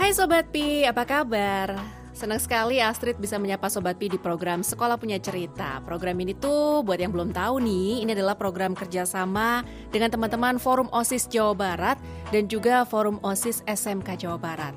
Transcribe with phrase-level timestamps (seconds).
[0.00, 1.76] Hai Sobat Pi, apa kabar?
[2.16, 5.84] Senang sekali Astrid bisa menyapa Sobat Pi di program Sekolah Punya Cerita.
[5.84, 9.60] Program ini tuh buat yang belum tahu nih, ini adalah program kerjasama
[9.92, 12.00] dengan teman-teman Forum OSIS Jawa Barat
[12.32, 14.72] dan juga Forum OSIS SMK Jawa Barat.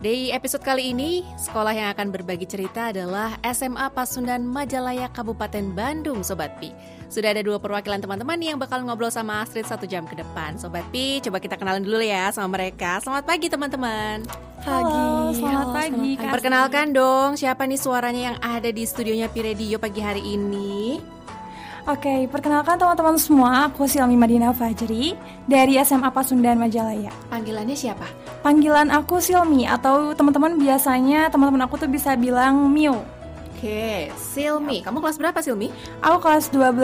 [0.00, 6.24] Di episode kali ini, sekolah yang akan berbagi cerita adalah SMA Pasundan Majalaya Kabupaten Bandung,
[6.24, 6.72] Sobat Pi.
[7.10, 10.54] Sudah ada dua perwakilan teman-teman nih yang bakal ngobrol sama Astrid satu jam ke depan.
[10.62, 13.02] Sobat Pi, coba kita kenalan dulu ya sama mereka.
[13.02, 14.22] Selamat pagi teman-teman.
[14.62, 16.14] Halo, selamat pagi.
[16.14, 21.02] Kak Perkenalkan dong, siapa nih suaranya yang ada di studionya Pi Radio pagi hari ini?
[21.90, 25.18] Oke, perkenalkan teman-teman semua, aku Silmi Madina Fajri
[25.50, 27.10] dari SMA Pasundan Majalaya.
[27.26, 28.06] Panggilannya siapa?
[28.46, 33.02] Panggilan aku Silmi atau teman-teman biasanya teman-teman aku tuh bisa bilang Miu.
[33.60, 34.80] Oke, Silmi.
[34.80, 35.68] Kamu kelas berapa Silmi?
[36.00, 36.80] Aku kelas 12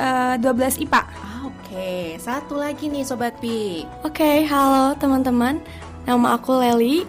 [0.00, 1.02] eh, 12 IPA.
[1.04, 3.84] Ah, Oke, satu lagi nih Sobat Pi.
[4.00, 5.60] Oke, halo teman-teman.
[6.08, 7.04] Nama aku Leli.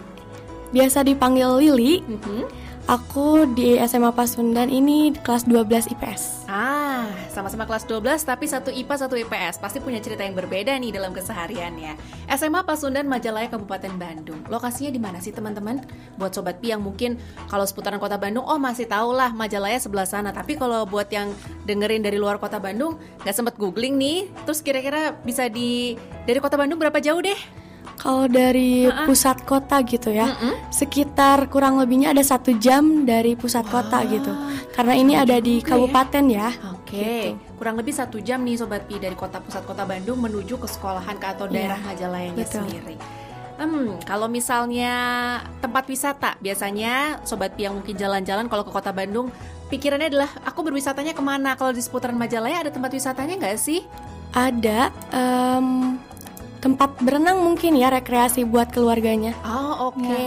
[0.76, 2.04] Biasa dipanggil Lili.
[2.04, 2.44] Mhm.
[2.90, 6.50] Aku di SMA Pasundan ini kelas 12 IPS.
[6.50, 10.92] Ah, sama-sama kelas 12 tapi satu IPA satu IPS Pasti punya cerita yang berbeda nih
[10.92, 11.96] dalam kesehariannya
[12.28, 15.80] SMA Pasundan Majalaya Kabupaten Bandung Lokasinya di mana sih teman-teman?
[16.20, 17.16] Buat Sobat Pi yang mungkin
[17.48, 21.32] kalau seputaran kota Bandung Oh masih tau lah Majalaya sebelah sana Tapi kalau buat yang
[21.64, 25.96] dengerin dari luar kota Bandung nggak sempet googling nih Terus kira-kira bisa di
[26.28, 27.61] dari kota Bandung berapa jauh deh?
[28.02, 30.34] Kalau dari pusat kota gitu ya,
[30.74, 34.34] sekitar kurang lebihnya ada satu jam dari pusat kota gitu.
[34.74, 36.50] Karena ini ada di kabupaten ya.
[36.74, 40.66] Oke, kurang lebih satu jam nih Sobat Pi dari kota pusat kota Bandung menuju ke
[40.66, 42.66] sekolahan ke atau daerah Majalayanya betul.
[42.66, 42.96] sendiri.
[43.62, 44.92] Hmm, kalau misalnya
[45.62, 49.30] tempat wisata, biasanya Sobat Pi yang mungkin jalan-jalan kalau ke kota Bandung,
[49.70, 51.54] pikirannya adalah aku berwisatanya ke mana?
[51.54, 53.86] Kalau di seputaran Majalaya ada tempat wisatanya nggak sih?
[54.34, 55.96] Ada em,
[56.62, 59.34] tempat berenang mungkin ya rekreasi buat keluarganya.
[59.42, 60.22] Oh oke,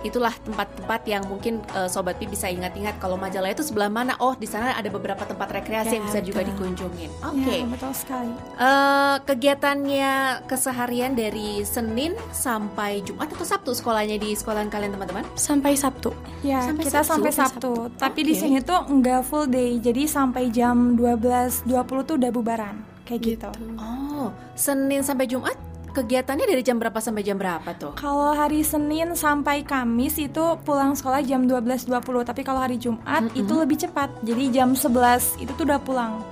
[0.00, 4.14] itulah tempat-tempat yang mungkin eh, Sobat Pi bisa ingat-ingat kalau Majalaya itu sebelah mana?
[4.16, 6.50] Oh di sana ada beberapa tempat rekreasi Ya, yang bisa juga betul.
[6.54, 7.10] dikunjungin.
[7.20, 7.50] Oke.
[7.50, 8.30] Ya, betul sekali.
[8.62, 10.12] Eh, kegiatannya
[10.46, 15.26] keseharian dari Senin sampai Jumat atau Sabtu sekolahnya di sekolahan kalian teman-teman?
[15.34, 16.14] Sampai Sabtu.
[16.40, 17.72] Ya, Sampai kita Sabtu, sampai Sabtu.
[17.74, 17.98] Sabtu.
[17.98, 18.40] Tapi di Oke.
[18.40, 19.82] sini tuh nggak full day.
[19.82, 21.66] Jadi sampai jam 12.20
[22.06, 22.76] tuh udah bubaran.
[23.10, 23.50] Kayak gitu.
[23.74, 25.58] Oh, Senin sampai Jumat
[25.90, 27.98] kegiatannya dari jam berapa sampai jam berapa tuh?
[27.98, 31.90] Kalau hari Senin sampai Kamis itu pulang sekolah jam 12.20
[32.22, 36.22] Tapi kalau hari Jumat itu lebih cepat Jadi jam 11 itu tuh udah pulang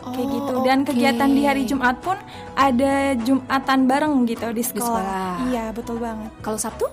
[0.00, 0.86] Kayak Oh, gitu Dan oke.
[0.88, 2.16] kegiatan di hari Jumat pun
[2.56, 5.32] ada Jumatan bareng gitu di sekolah, sekolah.
[5.52, 6.86] Iya betul banget Kalau Sabtu?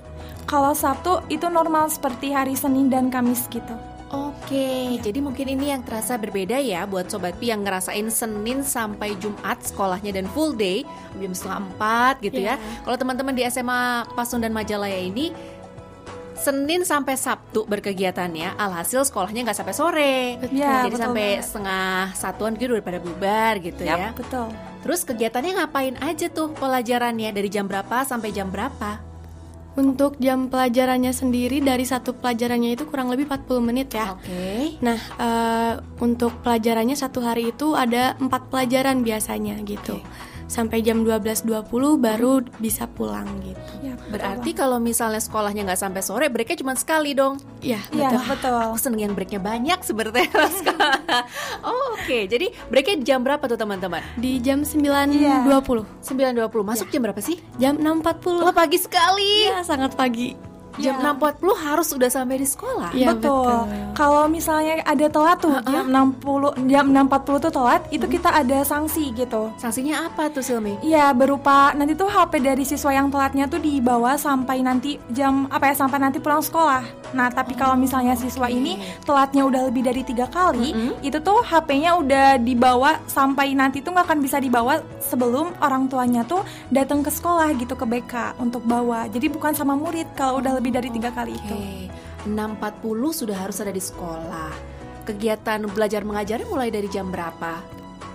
[0.44, 3.72] Kalau Sabtu itu normal seperti hari Senin dan Kamis gitu
[4.44, 9.16] Oke, jadi mungkin ini yang terasa berbeda ya buat Sobat Pi yang ngerasain Senin sampai
[9.16, 10.84] Jumat sekolahnya dan full day
[11.16, 12.60] jam setengah empat gitu ya.
[12.84, 15.32] Kalau teman-teman di SMA Pasundan Majalaya ini
[16.36, 20.16] Senin sampai Sabtu berkegiatannya, alhasil sekolahnya nggak sampai sore.
[20.52, 21.46] Ya, Jadi betul sampai banget.
[21.48, 24.12] setengah satuan gitu udah pada bubar gitu ya.
[24.12, 24.52] Betul
[24.84, 29.13] Terus kegiatannya ngapain aja tuh pelajarannya dari jam berapa sampai jam berapa?
[29.74, 34.14] Untuk jam pelajarannya sendiri dari satu pelajarannya itu kurang lebih 40 menit ya.
[34.14, 34.78] Oke.
[34.86, 39.98] Nah, eh, untuk pelajarannya satu hari itu ada empat pelajaran biasanya gitu.
[40.48, 41.66] Sampai jam 12.20
[41.98, 43.62] baru bisa pulang gitu.
[43.82, 47.42] ya, Berarti kalau misalnya sekolahnya nggak sampai sore, breaknya cuma sekali dong.
[47.64, 48.22] Ya, Iya betul.
[48.38, 50.30] betul Aku seneng yang breaknya banyak sebenarnya.
[51.68, 54.04] oh, Oke, jadi breaknya jam berapa tuh teman-teman?
[54.20, 55.18] Di jam 9.20.
[55.18, 55.48] Iya.
[55.50, 56.52] 9.20.
[56.68, 57.40] Masuk jam berapa sih?
[57.58, 58.44] Jam 6.40.
[58.44, 59.48] Oh, pagi sekali.
[59.50, 60.53] Iya, sangat pagi.
[60.82, 62.92] Jam 6.40 harus udah sampai di sekolah.
[62.94, 63.46] Iya, betul.
[63.46, 63.62] betul.
[63.94, 69.14] Kalau misalnya ada telat tuh jam 60 jam 6.40 tuh telat, itu kita ada sanksi
[69.14, 69.54] gitu.
[69.62, 70.82] Sanksinya apa tuh Silmi?
[70.82, 75.70] Iya, berupa nanti tuh HP dari siswa yang telatnya tuh dibawa sampai nanti jam apa
[75.70, 76.82] ya sampai nanti pulang sekolah.
[77.14, 80.74] Nah, tapi kalau misalnya siswa ini telatnya udah lebih dari tiga kali,
[81.06, 86.26] itu tuh HP-nya udah dibawa sampai nanti tuh nggak akan bisa dibawa sebelum orang tuanya
[86.26, 86.42] tuh
[86.74, 89.06] datang ke sekolah gitu ke BK untuk bawa.
[89.14, 91.60] Jadi bukan sama murid kalau udah lebih dari tiga kali itu.
[91.60, 91.92] Oke,
[92.32, 94.52] 6.40 sudah harus ada di sekolah.
[95.04, 97.60] Kegiatan belajar mengajarnya mulai dari jam berapa?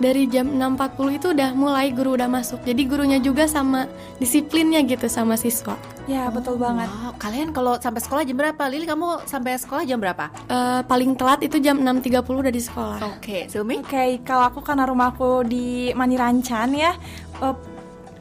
[0.00, 2.64] Dari jam 6.40 itu udah mulai guru udah masuk.
[2.64, 3.84] Jadi gurunya juga sama
[4.16, 5.76] disiplinnya gitu sama siswa.
[6.08, 6.88] Ya, betul banget.
[6.88, 8.62] Wow, kalian kalau sampai sekolah jam berapa?
[8.72, 10.32] Lili kamu sampai sekolah jam berapa?
[10.48, 12.98] Eh, paling telat itu jam 6.30 udah di sekolah.
[13.20, 13.84] Oke, Silmi?
[13.84, 16.96] Oke, kalau aku karena rumahku di Manirancan ya,
[17.44, 17.56] eh,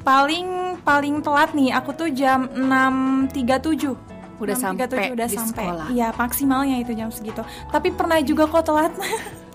[0.03, 4.16] paling paling telat nih aku tuh jam 6.37.
[4.37, 5.65] Udah 6.37 sampai udah di sampai.
[5.65, 5.87] sekolah.
[5.93, 7.41] Iya, maksimalnya itu jam segitu.
[7.73, 8.93] Tapi pernah juga kok telat.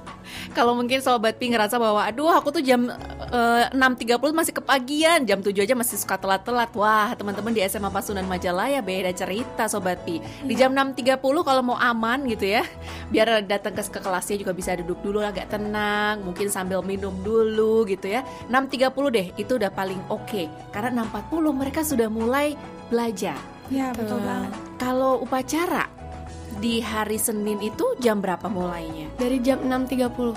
[0.56, 2.84] Kalau mungkin Sobat Pi ngerasa bahwa aduh aku tuh jam
[3.32, 6.69] eh, 6.30 masih kepagian, jam 7 aja masih suka telat-telat.
[6.76, 10.20] Wah, teman-teman di SMA Pasunan Majalaya beda cerita Sobat Pi.
[10.44, 12.62] Di jam 6.30 kalau mau aman gitu ya,
[13.08, 17.88] biar datang ke, ke kelasnya juga bisa duduk dulu agak tenang, mungkin sambil minum dulu
[17.88, 18.20] gitu ya.
[18.52, 20.49] 6.30 deh, itu udah paling oke.
[20.69, 22.55] Karena 6.40 mereka sudah mulai
[22.93, 23.61] belajar.
[23.72, 24.52] Ya betul banget.
[24.76, 25.88] Kalau upacara
[26.54, 29.08] di hari Senin itu jam berapa mulainya?
[29.16, 30.36] Dari jam 6.30.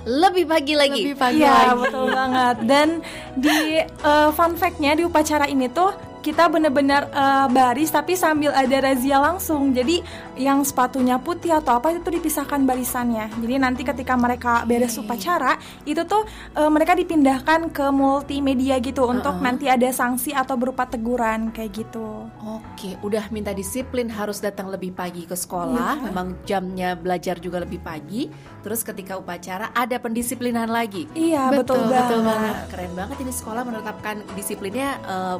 [0.00, 1.00] Lebih pagi lagi.
[1.04, 1.76] Lebih pagi Iya lagi.
[1.82, 2.56] betul banget.
[2.64, 2.88] Dan
[3.34, 5.90] di eh, fun fact-nya di upacara ini tuh
[6.20, 9.72] kita bener-bener eh, baris tapi sambil ada razia langsung.
[9.72, 10.04] Jadi
[10.36, 13.32] yang sepatunya putih atau apa itu dipisahkan barisannya.
[13.40, 15.56] Jadi nanti ketika mereka beres upacara
[15.88, 16.24] itu tuh
[16.56, 22.28] eh, mereka dipindahkan ke multimedia gitu untuk nanti ada sanksi atau berupa teguran kayak gitu.
[22.44, 26.04] Oke, udah minta disiplin harus datang lebih pagi ke sekolah.
[26.04, 28.28] Memang jamnya belajar juga lebih pagi.
[28.60, 31.08] Terus ketika upacara ada pendisiplinan lagi.
[31.16, 32.54] Iya betul, Betul, betul banget.
[32.68, 35.36] Keren banget ini sekolah menerapkan disiplinnya eh,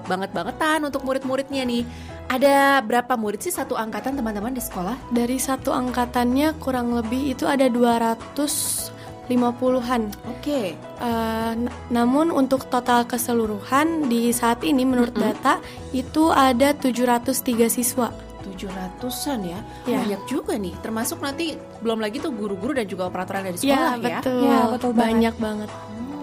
[0.70, 1.84] banget-bangantan untuk murid-muridnya nih.
[2.30, 4.94] Ada berapa murid sih satu angkatan teman-teman di sekolah?
[5.10, 10.02] Dari satu angkatannya kurang lebih itu ada 250-an.
[10.30, 10.78] Oke.
[10.78, 15.58] Eh, n- namun untuk total keseluruhan di saat ini menurut data
[15.90, 18.08] itu ada 703 siswa.
[18.40, 19.58] 700-an ya.
[19.84, 19.98] Ya.
[20.00, 20.72] Banyak juga nih.
[20.78, 24.18] Termasuk nanti belum lagi tuh guru-guru dan juga operatoran dari Ya, sekolah ya.
[24.22, 24.40] betul.
[24.40, 25.02] Ya, betul banget.
[25.02, 25.70] Banyak banget.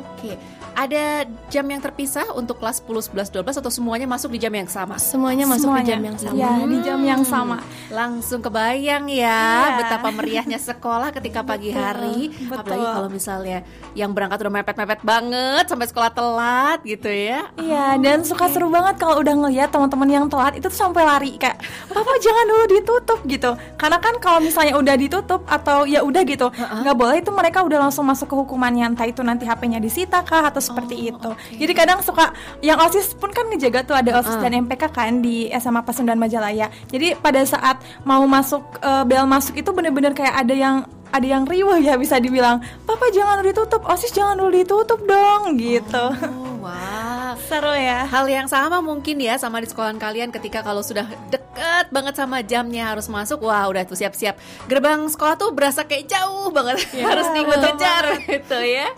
[0.08, 0.32] Oke.
[0.78, 4.70] Ada jam yang terpisah untuk kelas 10, 11, 12 atau semuanya masuk di jam yang
[4.70, 5.02] sama?
[5.02, 6.38] Semuanya masuk di jam yang sama.
[6.38, 7.58] Ya, di jam yang sama.
[7.90, 9.42] Langsung kebayang ya
[9.74, 9.78] Iya.
[9.82, 12.30] betapa meriahnya sekolah ketika pagi hari.
[12.46, 12.62] betul.
[12.62, 13.66] Apalagi kalau misalnya
[13.98, 17.50] yang berangkat udah mepet-mepet banget sampai sekolah telat gitu ya.
[17.58, 21.42] Iya, dan suka seru banget kalau udah ngeliat teman-teman yang telat itu tuh sampai lari
[21.42, 21.58] kayak,
[21.90, 23.50] "Papa jangan dulu ditutup." gitu.
[23.76, 27.82] Karena kan kalau misalnya udah ditutup atau ya udah gitu, nggak boleh itu mereka udah
[27.82, 31.32] langsung masuk ke hukumannya entah itu nanti HP-nya disita kah atau seperti itu.
[31.56, 35.48] Jadi kadang suka yang OSIS pun kan ngejaga tuh ada OSIS dan MPK kan di
[35.56, 36.68] SMA Pasundan Majalaya.
[36.92, 40.76] Jadi pada saat mau masuk eh, bel masuk itu bener-bener kayak ada yang
[41.12, 45.58] ada yang riuh ya bisa dibilang, "Papa jangan dulu ditutup, OSIS jangan dulu ditutup dong."
[45.58, 46.04] gitu.
[46.14, 47.18] Oh, wah.
[47.48, 48.04] Seru ya.
[48.10, 52.44] Hal yang sama mungkin ya sama di sekolahan kalian ketika kalau sudah deket banget sama
[52.44, 54.36] jamnya harus masuk, wah udah tuh siap-siap.
[54.68, 58.92] Gerbang sekolah tuh berasa kayak jauh banget harus diikut kejar gitu ya.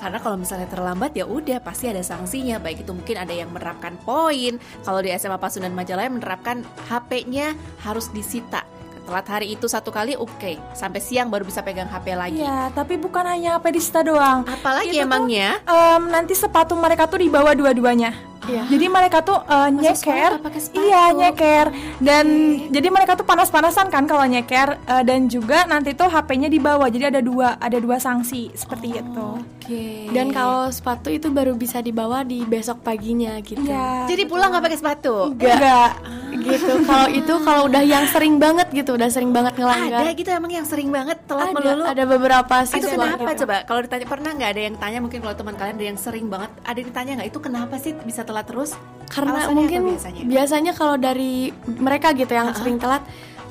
[0.00, 2.56] Karena kalau misalnya terlambat ya udah pasti ada sanksinya.
[2.62, 4.56] Baik itu mungkin ada yang menerapkan poin.
[4.86, 7.52] Kalau di SMA Pasundan Majalaya menerapkan HP-nya
[7.84, 8.79] harus disita.
[9.10, 12.46] Telat hari itu satu kali oke, sampai siang baru bisa pegang HP lagi.
[12.46, 14.46] Iya, tapi bukan hanya apa di doang.
[14.46, 15.58] Apalagi Itu tuh, emangnya?
[15.66, 18.29] em, nanti sepatu mereka tuh dibawa dua-duanya.
[18.40, 18.62] Iya.
[18.66, 20.32] Jadi mereka tuh Masuk nyeker,
[20.72, 21.66] iya nyeker,
[22.00, 22.24] dan
[22.72, 27.12] jadi mereka tuh panas-panasan kan kalau nyeker, eh, dan juga nanti tuh HP-nya dibawa, jadi
[27.12, 29.28] ada dua, ada dua sanksi seperti itu.
[29.60, 30.10] Oke.
[30.10, 33.60] Dan kalau sepatu itu baru bisa dibawa di besok paginya gitu.
[33.60, 34.08] Iya.
[34.08, 35.14] jadi pulang nggak pakai sepatu?
[35.30, 35.90] enggak.
[36.30, 36.72] Gitu.
[36.86, 40.02] Kalau itu kalau udah yang sering banget gitu, udah sering banget Ada ngelanggar.
[40.14, 41.82] gitu emang yang sering banget telat Ada, melulu.
[41.84, 43.40] ada beberapa itu siswa kenapa gitu.
[43.44, 43.56] coba?
[43.66, 46.50] Kalau ditanya pernah nggak ada yang tanya mungkin kalau teman kalian ada yang sering banget
[46.62, 48.78] ada yang ditanya nggak itu kenapa sih bisa telat terus?
[49.10, 50.22] Karena Alasannya mungkin biasanya?
[50.22, 53.02] biasanya kalau dari mereka gitu yang sering telat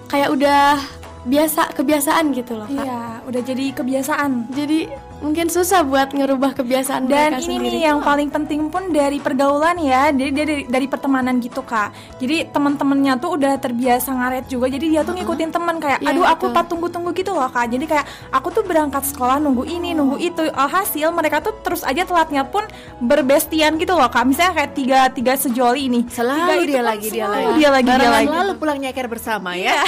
[0.07, 0.79] kayak udah
[1.27, 2.79] biasa kebiasaan gitu loh Kak.
[2.79, 4.55] Iya, udah jadi kebiasaan.
[4.55, 4.87] Jadi
[5.19, 7.69] mungkin susah buat ngerubah kebiasaan Dan mereka ini sendiri.
[7.69, 11.91] nih yang paling penting pun dari pergaulan ya, jadi dia dari, dari pertemanan gitu kak.
[12.17, 16.23] Jadi teman-temannya tuh udah terbiasa ngaret juga, jadi dia tuh ngikutin teman kayak, Iya, aduh
[16.23, 17.67] aku tak tunggu-tunggu gitu loh kak.
[17.67, 20.43] Jadi kayak aku tuh berangkat sekolah nunggu ini, nunggu itu.
[20.49, 22.63] Alhasil mereka tuh terus aja telatnya pun
[22.99, 24.23] berbestian gitu loh kak.
[24.23, 25.99] Misalnya kayak tiga tiga sejoli ini.
[26.05, 27.57] Tiga Selalu itu dia pun lagi dia selalu lagi.
[27.57, 28.29] dia lagi dia Barengan lagi.
[28.39, 29.77] lalu pulang nyeker bersama ya.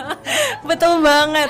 [0.68, 1.48] Betul banget.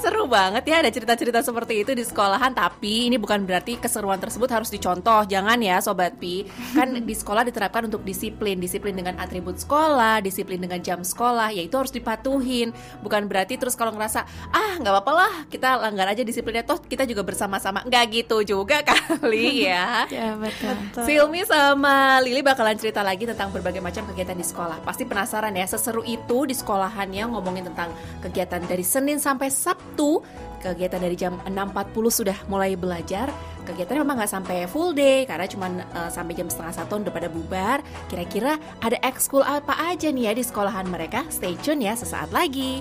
[0.00, 4.50] Seru banget ya ada cerita-cerita seperti itu di sekolahan tapi ini bukan berarti keseruan tersebut
[4.50, 5.22] harus dicontoh.
[5.30, 6.44] Jangan ya sobat Pi.
[6.74, 11.78] Kan di sekolah diterapkan untuk disiplin, disiplin dengan atribut sekolah, disiplin dengan jam sekolah, yaitu
[11.78, 12.74] harus dipatuhin.
[13.00, 17.06] Bukan berarti terus kalau ngerasa ah nggak apa-apa lah kita langgar aja disiplinnya toh kita
[17.06, 17.86] juga bersama-sama.
[17.86, 20.02] Nggak gitu juga kali ya.
[20.20, 20.74] Ya betul.
[21.06, 24.82] Silmi sama Lili bakalan cerita lagi tentang berbagai macam kegiatan di sekolah.
[24.82, 30.20] Pasti penasaran ya, seseru itu di sekolahannya ngomongin tentang kegiatan dari Senin sampai Sabtu.
[30.60, 33.28] Kegiatan dari jam 6.40 sudah mulai belajar.
[33.68, 35.68] Kegiatannya memang nggak sampai full day karena cuma
[36.08, 37.84] sampai jam setengah satu udah pada bubar.
[38.08, 41.28] Kira-kira ada ekskul apa aja nih ya di sekolahan mereka?
[41.28, 42.80] Stay tune ya sesaat lagi.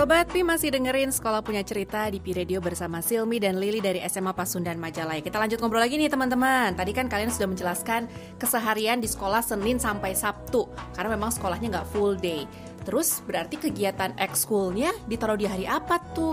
[0.00, 4.00] Sobat Pi masih dengerin Sekolah Punya Cerita di Pi Radio bersama Silmi dan Lili dari
[4.08, 5.20] SMA Pasundan Majalaya.
[5.20, 6.72] Kita lanjut ngobrol lagi nih teman-teman.
[6.72, 8.08] Tadi kan kalian sudah menjelaskan
[8.40, 12.48] keseharian di sekolah Senin sampai Sabtu karena memang sekolahnya nggak full day.
[12.88, 16.32] Terus berarti kegiatan ekskulnya ditaruh di hari apa tuh?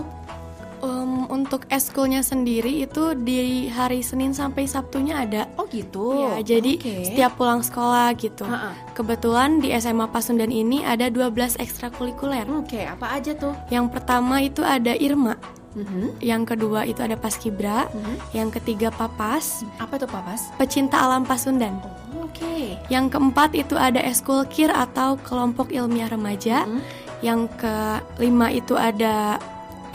[0.78, 5.50] Um, untuk eskulnya sendiri itu di hari Senin sampai Sabtunya ada.
[5.58, 6.14] Oh gitu.
[6.14, 6.94] Ya, jadi Oke.
[7.10, 8.46] setiap pulang sekolah gitu.
[8.46, 8.94] Ha-ha.
[8.94, 12.46] Kebetulan di SMA Pasundan ini ada 12 ekstrakurikuler.
[12.46, 13.58] Oke, apa aja tuh?
[13.74, 15.34] Yang pertama itu ada Irma,
[15.74, 16.22] Mhm.
[16.22, 18.14] yang kedua itu ada Paskibra, Mhm.
[18.34, 20.50] yang ketiga Papas, Apa tuh Papas?
[20.56, 21.78] pecinta alam Pasundan.
[22.22, 22.78] Oke.
[22.86, 26.64] Yang keempat itu ada Eskul Kir atau kelompok ilmiah remaja.
[26.66, 26.80] Mhm.
[27.18, 29.42] Yang kelima itu ada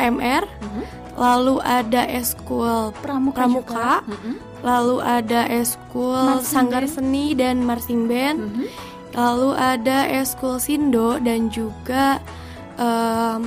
[0.04, 0.84] PMR, Mhm.
[1.16, 4.34] lalu ada Eskul Pramuka, Pramuka, Mhm.
[4.60, 6.84] lalu ada Eskul Sanggar.
[6.84, 8.66] Seni dan Marching Band, Mhm.
[9.16, 12.20] lalu ada Eskul Sindo dan juga
[12.74, 13.38] Eh,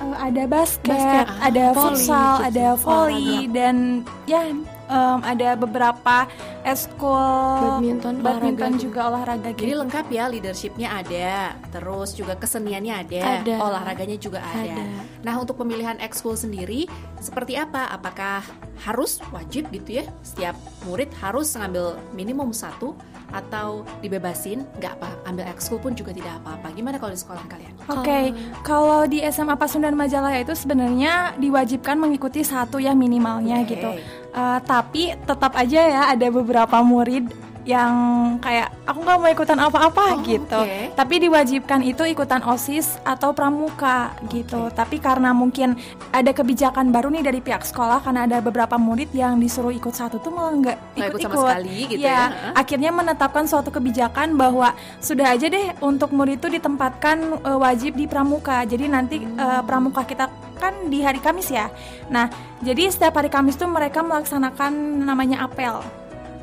[0.00, 6.30] ada basket, Basket, ada volley futsal, gitu, ada volley dan ya em, ada beberapa
[6.62, 9.80] eskul Badminton, badminton olahraga juga olahraga Jadi gitu.
[9.80, 11.30] lengkap ya leadershipnya ada,
[11.72, 13.54] terus juga keseniannya ada, Ada.
[13.62, 14.76] olahraganya juga ada.
[14.76, 14.84] Ada.
[15.24, 16.84] Nah untuk pemilihan ekskul sendiri
[17.20, 17.88] seperti apa?
[17.92, 18.44] Apakah
[18.84, 20.04] harus wajib gitu ya?
[20.24, 20.56] Setiap
[20.88, 22.96] murid harus ngambil minimum satu
[23.30, 24.64] atau dibebasin?
[24.80, 26.72] Nggak apa, ambil ekskul pun juga tidak apa-apa.
[26.76, 27.72] Gimana kalau di sekolah kalian?
[27.88, 28.20] Oke,
[28.66, 33.76] kalau di SMA Pasundan Majalaya itu sebenarnya diwajibkan mengikuti satu ya minimalnya Oke.
[33.76, 33.90] gitu.
[34.30, 36.49] Eh, tapi tetap aja ya ada beberapa
[36.82, 37.26] murid
[37.68, 37.92] yang
[38.40, 40.58] kayak aku nggak mau ikutan apa-apa Oh, gitu.
[40.64, 40.96] oke.
[40.96, 44.72] Tapi diwajibkan itu ikutan OSIS atau pramuka gitu.
[44.72, 45.76] Tapi karena mungkin
[46.10, 50.18] ada kebijakan baru nih dari pihak sekolah karena ada beberapa murid yang disuruh ikut satu
[50.24, 51.36] tuh malah nggak ikut ikut-ikut.
[51.36, 52.32] sama sekali gitu ya.
[52.32, 52.52] Heeh.
[52.56, 54.72] Akhirnya menetapkan suatu kebijakan bahwa
[55.04, 58.64] sudah aja deh untuk murid itu ditempatkan eh, wajib di pramuka.
[58.64, 61.68] Jadi nanti eh, pramuka kita kan di hari Kamis ya.
[62.12, 62.28] Nah,
[62.60, 65.99] jadi setiap hari Kamis tuh mereka melaksanakan namanya apel.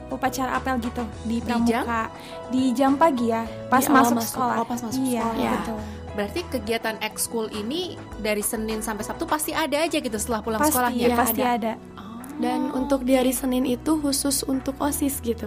[0.07, 1.83] Upacara apel gitu di Di jam?
[1.83, 2.01] pramuka.
[2.47, 4.31] Di jam pagi ya, pas Di masuk masuk.
[4.33, 4.55] sekolah.
[4.57, 5.37] Oh, pas masuk iya, sekolah.
[5.37, 5.51] Ya.
[5.53, 5.79] betul.
[6.13, 10.73] Berarti kegiatan ekskul ini dari Senin sampai Sabtu pasti ada aja gitu setelah pulang Pasti,
[10.73, 10.97] sekolahnya.
[10.97, 11.53] ya, Iya, pasti ada.
[11.53, 11.73] ada.
[11.93, 15.45] Oh, Dan untuk di hari Senin itu khusus untuk OSIS gitu.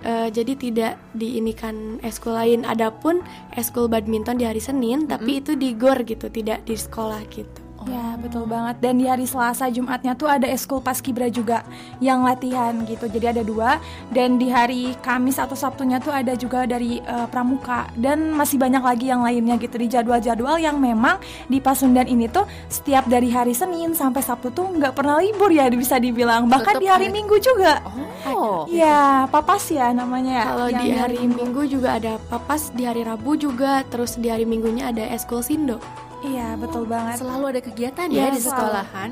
[0.00, 2.62] Eh, jadi tidak diinikan eskul lain.
[2.62, 3.18] Adapun
[3.52, 7.58] eskul badminton di hari Senin, tapi itu di gor gitu, tidak di sekolah gitu.
[7.88, 8.76] Ya betul banget.
[8.84, 11.64] Dan di hari Selasa Jumatnya tuh ada eskul paskibra juga
[11.98, 13.08] yang latihan gitu.
[13.08, 13.80] Jadi ada dua.
[14.12, 17.88] Dan di hari Kamis atau Sabtunya tuh ada juga dari eh, Pramuka.
[17.96, 19.80] Dan masih banyak lagi yang lainnya gitu.
[19.80, 21.16] Di jadwal-jadwal yang memang
[21.48, 25.66] di Pasundan ini tuh setiap dari hari Senin sampai Sabtu tuh nggak pernah libur ya
[25.72, 26.44] bisa dibilang.
[26.46, 27.16] Bahkan Tetep di hari ada.
[27.16, 27.72] Minggu juga.
[28.28, 28.68] Oh.
[28.68, 30.44] ya papas ya namanya.
[30.44, 34.44] Ya Kalau di hari Minggu juga ada papas, di hari Rabu juga, terus di hari
[34.44, 35.80] Minggunya ada eskul Sindo.
[36.20, 38.50] Iya betul banget Selalu ada kegiatan ya Iya, di selalu.
[38.52, 39.10] sekolahan.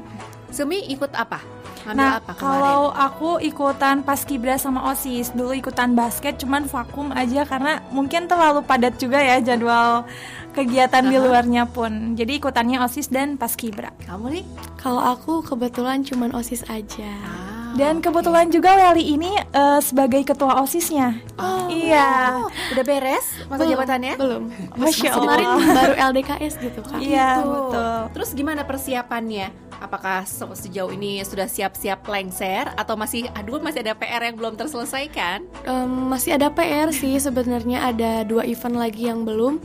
[0.49, 1.41] Semi ikut apa?
[1.85, 2.41] Ngambil Nah, apa kemarin?
[2.41, 8.61] kalau aku ikutan paskibra sama OSIS, dulu ikutan basket cuman vakum aja karena mungkin terlalu
[8.61, 10.03] padat juga ya jadwal
[10.51, 11.23] kegiatan di Aha.
[11.23, 11.93] luarnya pun.
[12.13, 13.95] Jadi ikutannya OSIS dan paskibra.
[14.03, 14.45] kamu nih?
[14.77, 17.13] Kalau aku kebetulan cuman OSIS aja.
[17.23, 21.19] Ah, Dan kebetulan juga Leli ini eh, sebagai ketua OSISnya.
[21.37, 21.67] Oh.
[21.67, 22.41] Iya.
[22.73, 24.15] udah beres masa Belum, jabatannya?
[24.17, 24.43] Belum.
[24.75, 25.19] Masya Allah.
[25.19, 26.99] Kemarin baru LDKS gitu, Kak.
[26.99, 27.51] Iya, Tuh.
[27.51, 27.97] betul.
[28.15, 29.49] Terus gimana persiapannya?
[29.77, 34.57] Apakah se- sejauh ini sudah siap-siap lengser atau masih aduh masih ada PR yang belum
[34.57, 35.45] terselesaikan?
[35.69, 39.61] Em, masih ada PR sih sebenarnya ada dua event lagi yang belum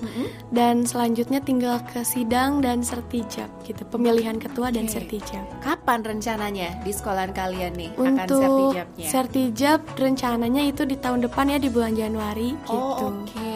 [0.51, 4.99] dan selanjutnya tinggal ke sidang dan sertijab gitu pemilihan ketua dan Oke.
[4.99, 5.47] sertijab.
[5.63, 9.07] Kapan rencananya di sekolahan kalian nih akan Untuk sertijabnya?
[9.07, 12.73] sertijab rencananya itu di tahun depan ya di bulan Januari gitu.
[12.73, 13.53] Oh oke,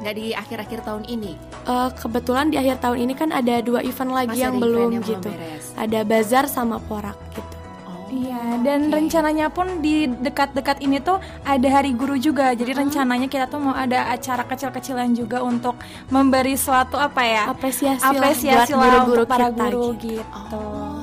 [0.00, 1.32] nggak di akhir-akhir tahun ini.
[1.64, 5.00] Eh, kebetulan di akhir tahun ini kan ada dua event lagi Masih yang belum yang
[5.00, 5.30] belum gitu.
[5.30, 5.64] beres.
[5.74, 7.54] ada bazar sama porak gitu.
[7.84, 12.52] Oh, Iya, dan rencananya pun di dekat-dekat ini tuh ada hari guru juga.
[12.52, 15.74] Jadi rencananya kita tuh mau ada acara kecil-kecilan juga untuk
[16.08, 17.42] memberi suatu apa ya?
[17.50, 20.22] Apresiasi, lah apresiasi buat lah guru-guru untuk para kita guru gitu.
[20.22, 20.54] gitu.
[20.54, 20.93] Oh,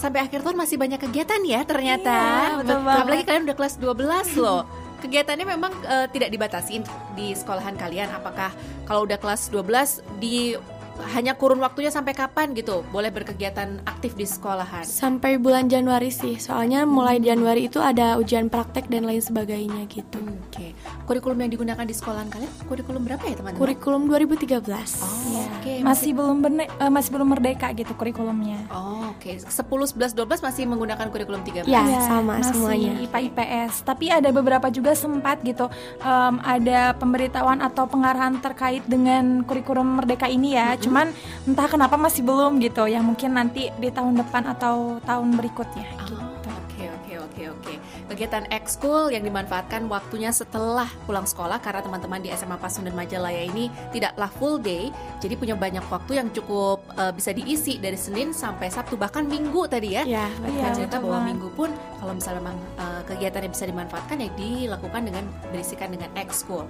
[0.00, 2.16] sampai akhir tahun masih banyak kegiatan ya ternyata.
[2.16, 3.04] Iya, betul banget.
[3.04, 4.62] Apalagi kalian udah kelas 12 loh.
[5.04, 6.80] Kegiatannya memang eh, tidak dibatasi
[7.12, 8.08] di sekolahan kalian.
[8.08, 8.50] Apakah
[8.88, 10.56] kalau udah kelas 12 di
[11.02, 14.82] hanya kurun waktunya sampai kapan gitu boleh berkegiatan aktif di sekolahan?
[14.82, 20.20] Sampai bulan Januari sih, soalnya mulai Januari itu ada ujian praktek dan lain sebagainya gitu.
[20.46, 20.72] Oke.
[21.04, 23.58] Kurikulum yang digunakan di sekolahan kalian kurikulum berapa ya teman-teman?
[23.58, 25.00] Kurikulum 2013.
[25.00, 25.44] Oh, Iya.
[25.52, 28.66] Oke, masih belum berne- eh, masih belum merdeka gitu kurikulumnya.
[28.68, 29.32] Oh, oke.
[29.38, 29.50] 10,
[29.86, 31.66] 11, 12 masih menggunakan kurikulum 13.
[31.66, 32.92] Ya, Iya, sama masih semuanya.
[33.00, 33.72] IPA IPS.
[33.82, 35.66] Tapi ada beberapa juga sempat gitu
[35.98, 40.74] em, ada pemberitahuan atau pengarahan terkait dengan kurikulum merdeka ini ya.
[40.90, 41.14] Cuman
[41.46, 42.90] entah kenapa masih belum gitu.
[42.90, 45.86] Ya mungkin nanti di tahun depan atau tahun berikutnya.
[46.02, 46.18] Oh, gitu.
[46.50, 47.74] Oke oke oke oke.
[48.10, 53.70] Kegiatan ekskul yang dimanfaatkan waktunya setelah pulang sekolah karena teman-teman di SMA Pasundan Majalaya ini
[53.94, 54.90] tidaklah full day,
[55.22, 59.68] jadi punya banyak waktu yang cukup eh, bisa diisi dari Senin sampai Sabtu bahkan Minggu
[59.70, 60.02] tadi ya.
[60.02, 61.70] Ya, Iya, kan cerita bahwa minggu pun
[62.02, 66.66] kalau misalnya memang eh, kegiatan yang bisa dimanfaatkan ya dilakukan dengan berisikan dengan ekskul.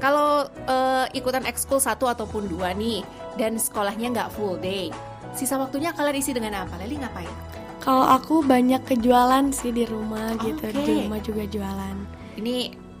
[0.00, 4.90] Kalau eh, ikutan ekskul satu ataupun dua nih dan sekolahnya nggak full day,
[5.30, 6.74] sisa waktunya kalian isi dengan apa?
[6.76, 7.30] Leli ngapain?
[7.80, 10.80] Kalau aku banyak kejualan sih di rumah gitu, Oke.
[10.80, 11.96] di rumah juga jualan.
[12.36, 12.56] Ini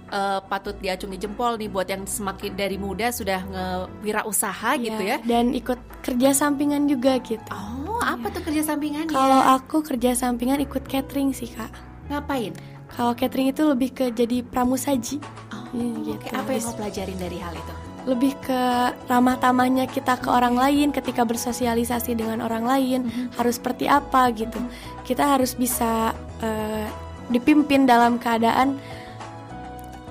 [0.08, 5.20] eh, patut diacungi jempol nih buat yang semakin dari muda sudah ngewirausaha gitu ya.
[5.20, 7.44] Dan ikut kerja sampingan juga gitu.
[7.52, 9.12] Oh, apa tuh kerja sampingannya?
[9.12, 11.70] Kalau aku kerja sampingan ikut catering sih kak.
[12.08, 12.50] ngapain?
[12.90, 15.22] Kalau catering itu lebih ke jadi pramusaji.
[15.54, 16.26] Oh, Iya, oke.
[16.26, 16.34] gitu.
[16.34, 17.74] Apa yang kau pelajarin dari hal itu?
[18.08, 18.62] Lebih ke
[19.08, 23.00] ramah tamahnya kita ke orang lain ketika bersosialisasi dengan orang lain
[23.36, 24.56] harus seperti apa gitu.
[25.04, 26.88] Kita harus bisa eh,
[27.28, 28.80] dipimpin dalam keadaan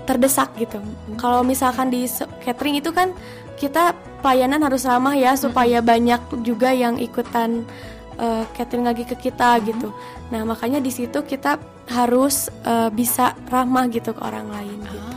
[0.10, 0.82] terdesak gitu.
[1.22, 2.10] Kalau misalkan di
[2.42, 3.14] catering itu kan
[3.62, 3.94] kita
[4.26, 7.68] pelayanan harus ramah ya supaya banyak juga yang ikutan
[8.18, 9.94] eh, catering lagi ke kita gitu.
[10.34, 11.58] Nah makanya di situ kita
[11.90, 14.80] harus eh, bisa ramah gitu ke orang lain.
[14.86, 15.09] Gitu.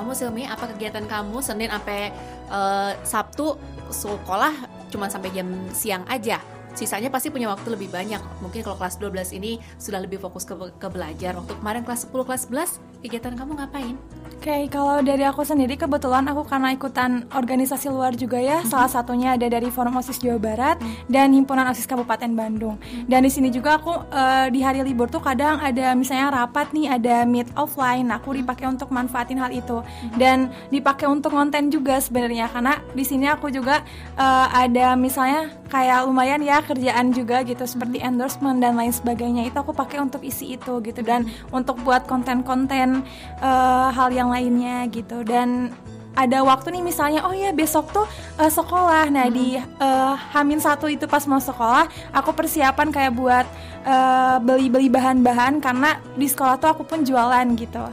[0.00, 2.08] Kamu Silmi, apa kegiatan kamu Senin sampai
[2.48, 3.52] eh, Sabtu
[3.92, 4.56] sekolah
[4.88, 5.44] cuma sampai jam
[5.76, 6.40] siang aja?
[6.74, 8.20] Sisanya pasti punya waktu lebih banyak.
[8.40, 11.34] Mungkin kalau kelas 12 ini sudah lebih fokus ke, ke belajar.
[11.36, 13.96] Waktu kemarin kelas 10, kelas 11, kegiatan kamu ngapain?
[14.40, 18.64] Oke, kalau dari aku sendiri kebetulan aku karena ikutan organisasi luar juga ya.
[18.64, 20.80] Salah satunya ada dari Forum OSIS Jawa Barat
[21.12, 22.80] dan Himpunan OSIS Kabupaten Bandung.
[23.04, 26.88] Dan di sini juga aku eh, di hari libur tuh kadang ada misalnya rapat nih,
[26.88, 28.08] ada meet offline.
[28.08, 29.84] Nah, aku dipakai untuk manfaatin hal itu
[30.16, 33.84] dan dipakai untuk konten juga sebenarnya karena di sini aku juga
[34.16, 39.48] eh, ada misalnya kayak lumayan ya kerjaan juga gitu seperti endorsement dan lain sebagainya.
[39.48, 43.04] Itu aku pakai untuk isi itu gitu dan untuk buat konten-konten
[43.40, 45.22] eh, hal yang lainnya gitu.
[45.24, 45.74] Dan
[46.18, 48.06] ada waktu nih misalnya oh ya besok tuh
[48.38, 49.08] eh, sekolah.
[49.10, 53.46] Nah di eh, Hamin satu itu pas mau sekolah aku persiapan kayak buat
[53.86, 57.84] eh, beli-beli bahan-bahan karena di sekolah tuh aku pun jualan gitu.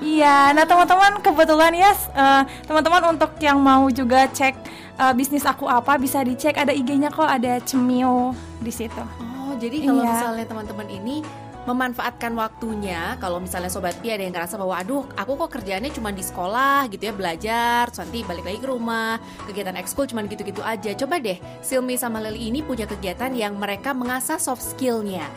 [0.00, 4.56] Iya, nah teman-teman kebetulan ya eh, teman-teman untuk yang mau juga cek
[5.00, 9.00] eh, bisnis aku apa bisa dicek ada IG-nya kok ada Cemio di situ.
[9.18, 10.12] Oh, jadi kalau Iya.
[10.12, 11.16] misalnya teman-teman ini
[11.60, 16.08] memanfaatkan waktunya, kalau misalnya sobat Pi ada yang ngerasa bahwa aduh, aku kok kerjaannya cuma
[16.08, 20.64] di sekolah gitu ya, belajar, terus nanti balik lagi ke rumah, kegiatan ekskul cuma gitu-gitu
[20.64, 20.90] aja.
[20.96, 25.28] Coba deh, Silmi sama Leli ini punya kegiatan yang mereka mengasah soft skillnya.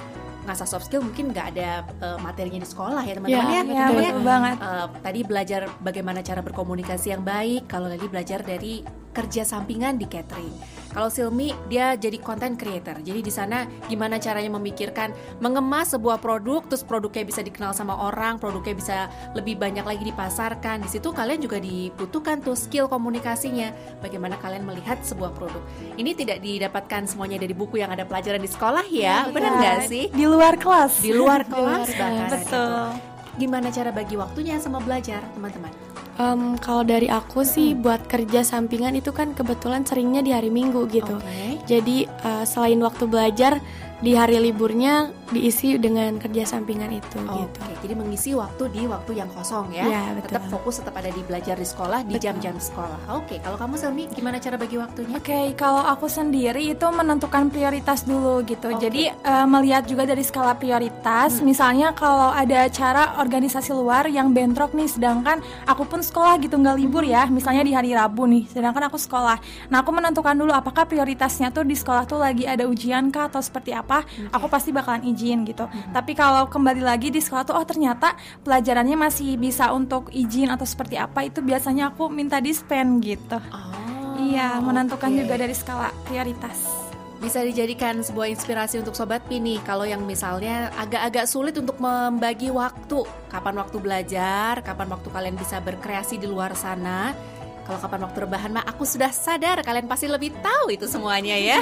[0.43, 3.43] Mengasah soft skill mungkin nggak ada eh, materinya di sekolah ya teman-teman ya.
[3.43, 4.09] Ya, Iya, Betul ya?
[4.09, 4.55] betul banget.
[4.57, 7.67] Eh, tadi belajar bagaimana cara berkomunikasi yang baik.
[7.67, 8.79] Kalau Leli belajar dari
[9.13, 10.73] kerja sampingan di catering.
[10.93, 13.01] Kalau Silmi dia jadi content creator.
[13.01, 15.09] Jadi di sana gimana caranya memikirkan
[15.41, 18.97] mengemas sebuah produk terus produknya bisa dikenal sama orang, produknya bisa
[19.33, 20.85] lebih banyak lagi dipasarkan.
[20.85, 23.73] Di situ kalian juga dibutuhkan tuh skill komunikasinya.
[24.05, 25.65] Bagaimana kalian melihat sebuah produk.
[25.97, 29.33] Ini tidak didapatkan semuanya dari buku yang ada pelajaran di sekolah ya.
[29.33, 30.13] Benar nggak sih?
[30.13, 31.01] Di luar kelas.
[31.01, 32.11] Di luar Di kelas luar bahkan.
[32.13, 32.31] kelas.
[32.37, 32.85] Betul.
[33.33, 35.92] Gimana cara bagi waktunya sama belajar, teman-teman?
[36.13, 40.85] Em, kalau dari aku sih buat kerja sampingan itu kan kebetulan seringnya di hari Minggu
[40.93, 41.17] gitu.
[41.17, 41.57] Oke.
[41.65, 43.57] Jadi eh, selain waktu belajar
[44.03, 47.59] di hari liburnya diisi dengan kerja sampingan itu Oke, gitu.
[47.87, 49.87] jadi mengisi waktu di waktu yang kosong ya.
[50.19, 50.59] Tetap betul.
[50.59, 53.15] fokus tetap ada di belajar di sekolah di jam-jam sekolah.
[53.17, 55.15] Oke, kalau kamu Selmi gimana cara bagi waktunya?
[55.17, 58.75] Oke, kalau aku sendiri itu menentukan prioritas dulu gitu.
[58.75, 58.91] Oke.
[58.91, 61.39] Jadi eh, melihat juga dari skala prioritas.
[61.41, 66.77] Misalnya kalau ada acara organisasi luar yang bentrok nih, sedangkan aku pun sekolah gitu nggak
[66.77, 67.25] libur ya.
[67.31, 69.39] Misalnya di hari Rabu nih, sedangkan aku sekolah.
[69.71, 73.41] Nah aku menentukan dulu apakah prioritasnya tuh di sekolah tuh lagi ada ujian kah atau
[73.41, 73.92] seperti apa.
[74.33, 75.69] Aku pasti bakalan izin gitu.
[75.93, 80.65] Tapi kalau kembali lagi di sekolah tuh oh ternyata pelajarannya masih bisa untuk izin atau
[80.65, 83.37] seperti apa itu biasanya aku minta dispen gitu.
[83.53, 86.85] Oh, Iya, menentukan juga dari skala prioritas.
[87.19, 92.99] bisa dijadikan sebuah inspirasi untuk sobat Pini kalau yang misalnya agak-agak sulit untuk membagi waktu,
[93.31, 97.15] kapan waktu belajar, kapan waktu kalian bisa berkreasi di luar sana.
[97.63, 101.59] Kalau kapan waktu rebahan mah aku sudah sadar kalian pasti lebih tahu itu semuanya ya.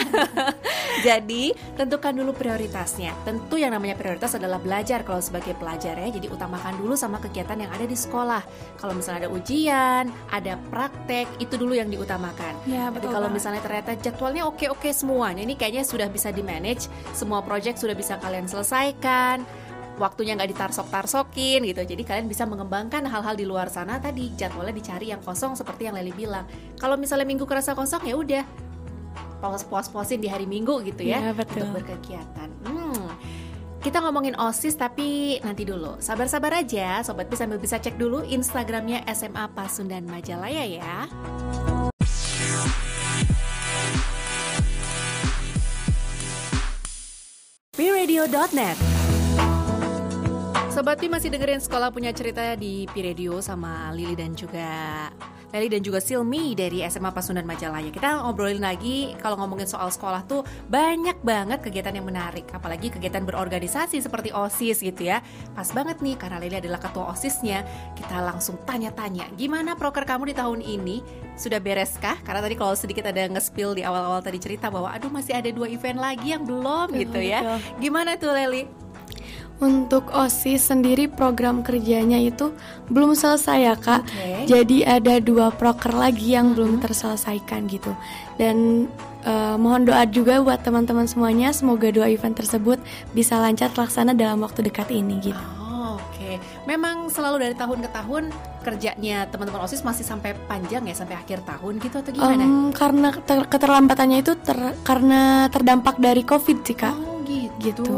[1.07, 3.13] Jadi tentukan dulu prioritasnya.
[3.21, 6.09] Tentu yang namanya prioritas adalah belajar kalau sebagai pelajar ya.
[6.09, 8.41] Jadi utamakan dulu sama kegiatan yang ada di sekolah.
[8.81, 12.57] Kalau misalnya ada ujian, ada praktek, itu dulu yang diutamakan.
[12.65, 13.37] Ya, Tapi kalau banget.
[13.37, 18.17] misalnya ternyata jadwalnya oke-oke semuanya, ini kayaknya sudah bisa di manage, semua project sudah bisa
[18.17, 19.45] kalian selesaikan
[20.01, 21.81] waktunya nggak ditarsok-tarsokin gitu.
[21.85, 25.93] Jadi kalian bisa mengembangkan hal-hal di luar sana tadi jadwalnya dicari yang kosong seperti yang
[25.93, 26.49] Leli bilang.
[26.81, 28.43] Kalau misalnya minggu kerasa kosong ya udah
[29.41, 31.65] puas-puas-puasin di hari Minggu gitu ya Iya, betul.
[31.65, 32.49] untuk berkegiatan.
[32.65, 33.09] Hmm.
[33.81, 35.97] Kita ngomongin OSIS tapi nanti dulu.
[35.97, 41.09] Sabar-sabar aja, sobat bisa sambil bisa cek dulu Instagramnya SMA Pasundan Majalaya ya.
[47.73, 49.00] Piradio.net
[50.71, 54.71] Sobat Pi masih dengerin sekolah punya cerita di Piradio sama Lili dan juga
[55.51, 57.91] Leli dan juga Silmi dari SMA Pasundan Majalaya.
[57.91, 63.19] Kita ngobrolin lagi kalau ngomongin soal sekolah tuh banyak banget kegiatan yang menarik, apalagi kegiatan
[63.27, 65.19] berorganisasi seperti OSIS gitu ya.
[65.51, 67.67] Pas banget nih karena Leli adalah ketua OSISnya,
[67.99, 71.03] kita langsung tanya-tanya, gimana proker kamu di tahun ini?
[71.35, 72.15] Sudah bereskah?
[72.23, 75.67] Karena tadi kalau sedikit ada nge-spill di awal-awal tadi cerita bahwa aduh masih ada dua
[75.67, 77.59] event lagi yang belum gitu ya.
[77.75, 78.90] Gimana tuh Leli?
[79.61, 82.49] Untuk OSIS sendiri program kerjanya itu
[82.89, 84.01] belum selesai ya kak.
[84.01, 84.49] Oke.
[84.49, 87.93] Jadi ada dua proker lagi yang belum terselesaikan gitu.
[88.41, 88.89] Dan
[89.21, 91.53] eh, mohon doa juga buat teman-teman semuanya.
[91.53, 92.81] Semoga dua event tersebut
[93.13, 95.37] bisa lancar terlaksana dalam waktu dekat ini gitu.
[95.61, 96.37] Oh, Oke,
[96.69, 98.23] memang selalu dari tahun ke tahun
[98.61, 102.45] kerjanya teman-teman OSIS masih sampai panjang ya sampai akhir tahun gitu atau gimana?
[102.45, 106.93] Em, karena ter- keterlambatannya itu ter- karena terdampak dari COVID sih kak.
[106.93, 107.53] Oh gitu.
[107.61, 107.93] Gitu.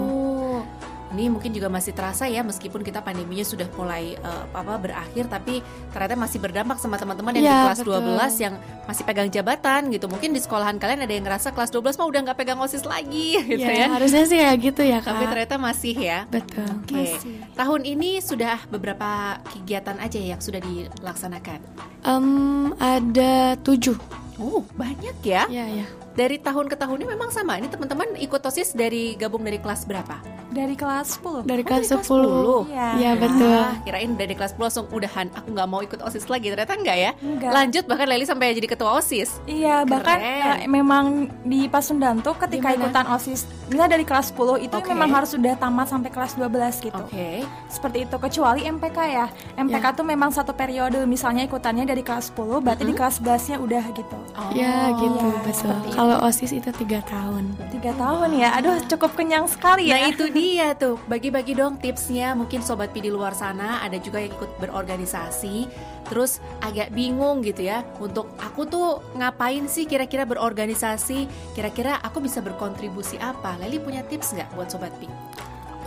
[1.14, 5.62] Ini mungkin juga masih terasa ya meskipun kita pandeminya sudah mulai eh, apa berakhir tapi
[5.90, 8.02] ternyata masih berdampak sama teman-teman yang di Iya, kelas betul.
[8.18, 10.06] 12 yang masih pegang jabatan gitu.
[10.08, 13.38] Mungkin di sekolahan kalian ada yang ngerasa kelas 12 mah udah nggak pegang OSIS lagi
[13.54, 13.88] gitu Ya, ya.
[13.94, 15.14] harusnya sih kayak gitu ya kak.
[15.14, 16.20] Tapi ternyata masih ya.
[16.28, 16.66] Betul.
[16.82, 17.06] Oke.
[17.54, 21.60] Tahun ini sudah beberapa kegiatan aja yang sudah dilaksanakan.
[22.02, 22.28] Em,
[22.76, 23.96] ada tujuh.
[24.36, 25.46] Oh, banyak ya.
[25.46, 25.86] Ya ya.
[26.14, 27.58] Dari tahun ke tahunnya memang sama.
[27.58, 30.22] Ini teman-teman ikut OSIS dari gabung dari kelas berapa?
[30.54, 31.42] Dari kelas 10.
[31.42, 32.70] Dari Oh, kelas dari kelas 10.
[32.70, 32.70] 10.
[32.70, 32.90] Iya.
[32.94, 33.58] Iya betul.
[33.58, 35.28] Ah, kirain dari kelas 10 langsung udahan.
[35.34, 36.54] Aku nggak mau ikut OSIS lagi.
[36.54, 37.12] Ternyata enggak ya.
[37.18, 37.50] Enggak.
[37.50, 39.42] Lanjut bahkan Leli sampai jadi ketua OSIS.
[39.44, 40.62] Iya, bahkan Keren.
[40.62, 41.06] eh, memang
[41.42, 42.86] di Pasundan tuh ketika Gimana?
[42.86, 44.86] ikutan OSIS, misalnya dari kelas 10 itu Oke.
[44.88, 47.02] memang harus sudah tamat sampai kelas 12 gitu.
[47.02, 47.42] Oke.
[47.68, 49.26] Seperti itu kecuali MPK ya.
[49.58, 53.84] MPK tuh memang satu periode, misalnya ikutannya dari kelas 10, berarti di kelas 11-nya udah
[53.92, 54.18] gitu.
[54.54, 55.74] Ya gitu iya, betul.
[56.04, 57.56] Kalau OSIS itu tiga tahun.
[57.72, 60.04] Tiga tahun ya, aduh cukup kenyang sekali ya.
[60.04, 64.20] Nah itu dia tuh, bagi-bagi dong tipsnya Mungkin Sobat Pi di luar sana ada juga
[64.20, 65.72] yang ikut berorganisasi
[66.12, 71.24] Terus agak bingung gitu ya Untuk aku tuh ngapain sih kira-kira berorganisasi
[71.56, 75.08] Kira-kira aku bisa berkontribusi apa Leli punya tips nggak buat Sobat Pi?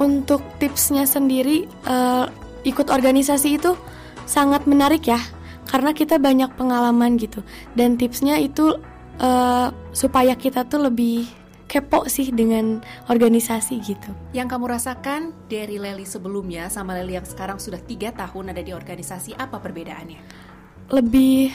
[0.00, 2.24] Untuk tipsnya sendiri eh,
[2.64, 3.76] ikut organisasi itu
[4.24, 5.20] sangat menarik ya.
[5.68, 7.44] Karena kita banyak pengalaman gitu.
[7.76, 8.80] Dan tipsnya itu
[9.20, 11.26] eh, supaya kita tuh lebih
[11.66, 12.78] kepo sih dengan
[13.10, 14.10] organisasi gitu.
[14.30, 18.70] Yang kamu rasakan dari Leli sebelumnya sama Leli yang sekarang sudah tiga tahun ada di
[18.70, 20.22] organisasi Apa perbedaannya?
[20.94, 21.50] Lebih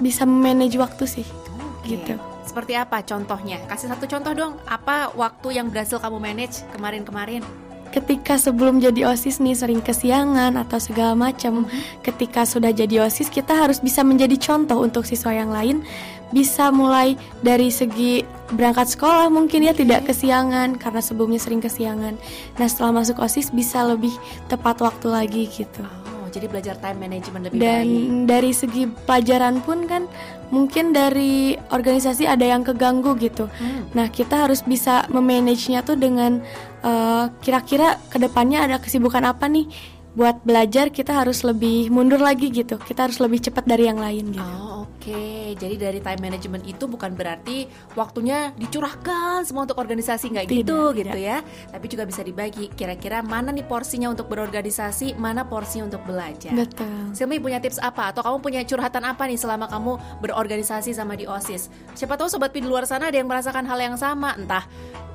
[0.00, 1.26] bisa manage waktu sih.
[1.28, 1.92] Oke.
[1.92, 2.16] Gitu.
[2.48, 3.60] Seperti apa contohnya?
[3.68, 7.44] Kasih satu contoh dong Apa waktu yang berhasil kamu manage kemarin-kemarin?
[7.88, 11.64] ketika sebelum jadi OSIS nih sering kesiangan atau segala macam.
[12.04, 15.82] Ketika sudah jadi OSIS kita harus bisa menjadi contoh untuk siswa yang lain.
[16.30, 22.16] Bisa mulai dari segi berangkat sekolah mungkin ya tidak kesiangan karena sebelumnya sering kesiangan.
[22.56, 24.12] Nah, setelah masuk OSIS bisa lebih
[24.48, 25.84] tepat waktu lagi gitu.
[25.84, 28.08] Oh, jadi belajar time management lebih Dan baik.
[28.28, 30.08] dari segi pelajaran pun kan
[30.48, 33.52] mungkin dari organisasi ada yang keganggu gitu.
[33.60, 33.84] Hmm.
[33.92, 36.40] Nah, kita harus bisa memanagenya tuh dengan
[36.80, 39.68] eh, kira-kira ke depannya ada kesibukan apa nih
[40.16, 42.80] buat belajar kita harus lebih mundur lagi gitu.
[42.80, 44.42] Kita harus lebih cepat dari yang lain gitu.
[44.42, 45.56] Oh, oke.
[45.58, 47.66] Jadi dari time management itu bukan berarti
[47.96, 50.96] waktunya dicurahkan semua untuk organisasi nggak gitu tidak.
[51.04, 51.38] gitu ya.
[51.72, 52.68] Tapi juga bisa dibagi.
[52.72, 56.52] Kira-kira mana nih porsinya untuk berorganisasi, mana porsinya untuk belajar.
[56.52, 57.16] Betul.
[57.16, 61.24] Silmi punya tips apa atau kamu punya curhatan apa nih selama kamu berorganisasi sama di
[61.24, 61.72] OSIS?
[61.96, 64.64] Siapa tahu sobat di luar sana ada yang merasakan hal yang sama, entah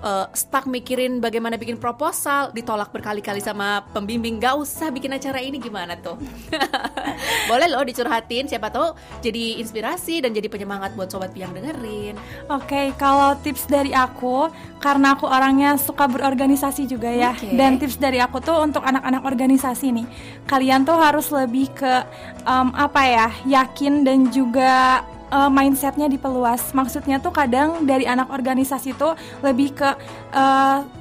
[0.04, 5.58] eh, stuck mikirin bagaimana bikin proposal, ditolak berkali-kali sama pembimbing, gak usah bikin acara ini
[5.62, 6.18] gimana tuh?
[7.52, 12.16] Boleh loh dicurhatin, siapa tahu jadi inspirasi dan jadi penyemangat buat sobat Pi yang dengerin.
[12.50, 17.56] Oke, kalau tips dari aku, karena aku orangnya suka berorganisasi juga ya, Oke.
[17.56, 20.08] dan tips dari aku tuh untuk anak-anak organisasi nih,
[20.48, 21.94] kalian tuh harus lebih ke
[22.44, 26.78] em, apa ya, yakin dan juga eh, mindsetnya diperluas.
[26.78, 29.90] Maksudnya tuh kadang dari anak organisasi tuh lebih ke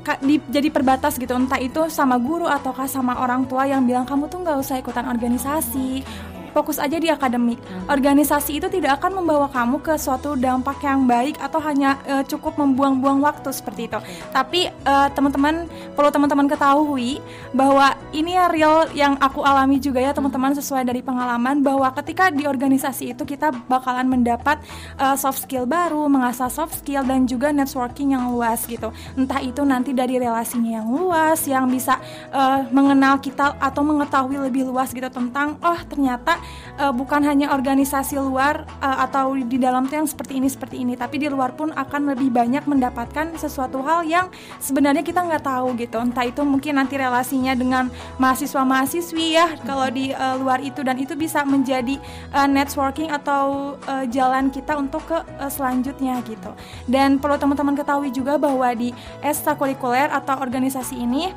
[0.03, 4.05] ka- di- jadi perbatas gitu, entah itu sama guru ataukah sama orang tua yang bilang
[4.09, 6.05] kamu tuh nggak usah ikutan organisasi
[6.53, 7.59] fokus aja di akademik.
[7.89, 12.61] Organisasi itu tidak akan membawa kamu ke suatu dampak yang baik atau hanya eh, cukup
[12.61, 13.99] membuang-buang waktu seperti itu.
[14.31, 17.19] Tapi eh, teman-teman perlu teman-teman ketahui
[17.57, 22.29] bahwa ini ya real yang aku alami juga ya teman-teman sesuai dari pengalaman bahwa ketika
[22.29, 24.61] di organisasi itu kita bakalan mendapat
[25.01, 28.93] eh, soft skill baru, mengasah soft skill dan juga networking yang luas gitu.
[29.17, 31.97] Entah itu nanti dari relasinya yang luas yang bisa
[32.29, 36.42] eh, mengenal kita atau mengetahui lebih luas gitu tentang oh ternyata
[36.79, 40.95] eh, bukan hanya organisasi luar eh, atau di dalam tuh yang seperti ini seperti ini.
[40.99, 44.29] Tapi di luar pun akan lebih banyak mendapatkan sesuatu hal yang
[44.59, 45.99] sebenarnya kita nggak tahu gitu.
[45.99, 50.81] Entah itu mungkin nanti relasinya dengan mahasiswa mahasiswi ya kalau di eh, luar itu.
[50.83, 51.99] Dan itu bisa menjadi
[52.33, 56.51] eh, networking atau eh, jalan kita untuk ke eh, selanjutnya gitu.
[56.89, 58.91] Dan perlu teman-teman ketahui juga bahwa di
[59.23, 61.31] ekstrakurikuler atau organisasi ini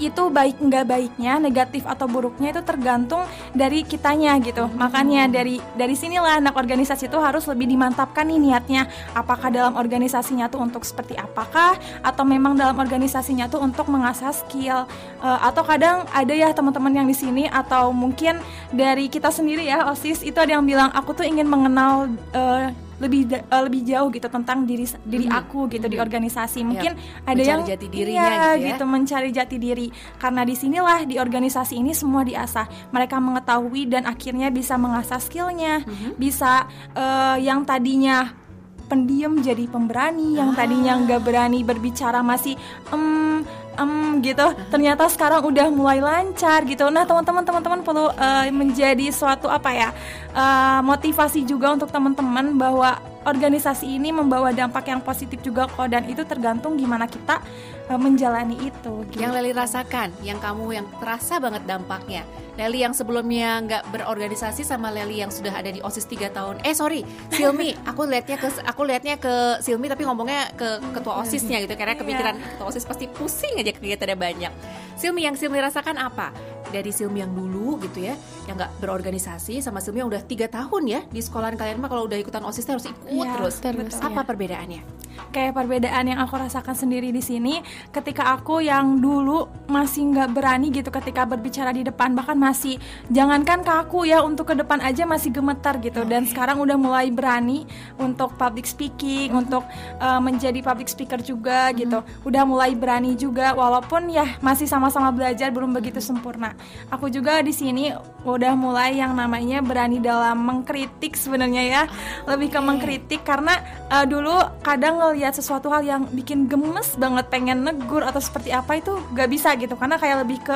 [0.00, 4.66] itu baik nggak baiknya negatif atau buruknya itu tergantung dari kitanya gitu.
[4.72, 8.88] Makanya dari dari sinilah anak organisasi itu harus lebih dimantapkan nih niatnya.
[9.12, 14.88] Apakah dalam organisasinya tuh untuk seperti apakah atau memang dalam organisasinya tuh untuk mengasah skill.
[15.20, 18.40] Eh, atau kadang ada ya teman-teman yang di sini atau mungkin
[18.72, 23.20] dari kita sendiri ya osis itu ada yang bilang aku tuh ingin mengenal eh, lebih
[23.24, 26.60] da- eh, lebih jauh gitu tentang diri diri aku gitu di organisasi.
[26.62, 26.92] Mungkin
[27.24, 28.68] ada mencari yang jati dirinya iya, gitu ya.
[28.68, 29.86] gitu mencari jati diri.
[30.14, 32.92] Karena di sinilah di organisasi ini semua diasah.
[32.92, 35.82] Mereka mengetahui dan akhirnya bisa mengasah skillnya.
[35.82, 36.20] Mhm.
[36.20, 38.36] bisa eh, yang tadinya
[38.84, 41.00] pendiam jadi pemberani yang tadinya Ah.
[41.00, 42.58] nggak berani berbicara masih
[42.90, 43.40] em
[43.78, 44.46] em gitu.
[44.72, 46.88] Ternyata sekarang udah mulai lancar gitu.
[46.90, 49.88] Nah teman-teman teman-teman perlu eh, menjadi suatu apa ya
[50.34, 56.08] eh, motivasi juga untuk teman-teman bahwa organisasi ini membawa dampak yang positif juga kok dan
[56.08, 57.40] itu tergantung gimana kita
[57.88, 59.20] eh, menjalani itu gitu.
[59.20, 62.22] Yang Leli rasakan, yang kamu yang terasa banget dampaknya.
[62.56, 66.54] Leli yang sebelumnya nggak berorganisasi sama Leli yang sudah ada di OSIS 3 tahun.
[66.64, 67.76] Eh sorry, Silmi.
[67.90, 72.34] Aku liatnya ke aku liatnya ke Silmi tapi ngomongnya ke ketua OSISnya gitu karena kepikiran
[72.36, 74.52] ketua OSIS pasti pusing aja kegiatannya banyak.
[74.96, 76.32] Silmi yang Silmi rasakan apa?
[76.70, 78.14] Dari Silmi yang dulu gitu ya,
[78.46, 82.06] yang nggak berorganisasi sama Silmi yang udah tiga tahun ya di sekolahan kalian mah kalau
[82.06, 83.54] udah ikutan OSIS harus ikut Iya, terus.
[83.58, 84.26] terus, Apa iya.
[84.26, 84.82] perbedaannya?
[85.28, 87.60] Kayak perbedaan yang aku rasakan sendiri di sini.
[87.92, 92.80] Ketika aku yang dulu masih nggak berani gitu ketika berbicara di depan bahkan masih
[93.12, 96.02] jangankan ke aku ya untuk ke depan aja masih gemetar gitu.
[96.08, 97.68] Dan sekarang udah mulai berani
[98.00, 99.66] untuk public speaking untuk
[100.00, 102.00] uh, menjadi public speaker juga gitu.
[102.24, 106.56] Udah mulai berani juga walaupun ya masih sama-sama belajar belum begitu sempurna.
[106.88, 107.92] Aku juga di sini
[108.24, 111.82] udah mulai yang namanya berani dalam mengkritik sebenarnya ya.
[112.26, 113.58] Lebih ke mengkritik karena
[113.90, 118.78] uh, dulu kadang ngelihat sesuatu hal yang bikin gemes banget pengen negur atau seperti apa
[118.78, 119.74] itu gak bisa gitu.
[119.74, 120.54] Karena kayak lebih ke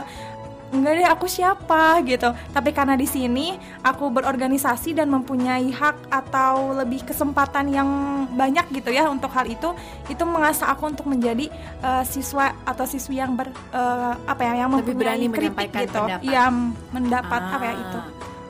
[0.75, 2.03] enggak deh aku siapa?
[2.03, 2.35] gitu.
[2.51, 3.55] Tapi karena di sini
[3.87, 7.89] aku berorganisasi dan mempunyai hak atau lebih kesempatan yang
[8.35, 9.71] banyak gitu ya untuk hal itu
[10.11, 11.47] itu mengasah aku untuk menjadi
[11.79, 16.01] uh, siswa atau siswi yang ber uh, apa ya yang Lebih berani kritik menyampaikan gitu.
[16.03, 16.27] pendapat.
[16.27, 16.45] ya
[16.91, 17.99] mendapat apa ya Ah, itu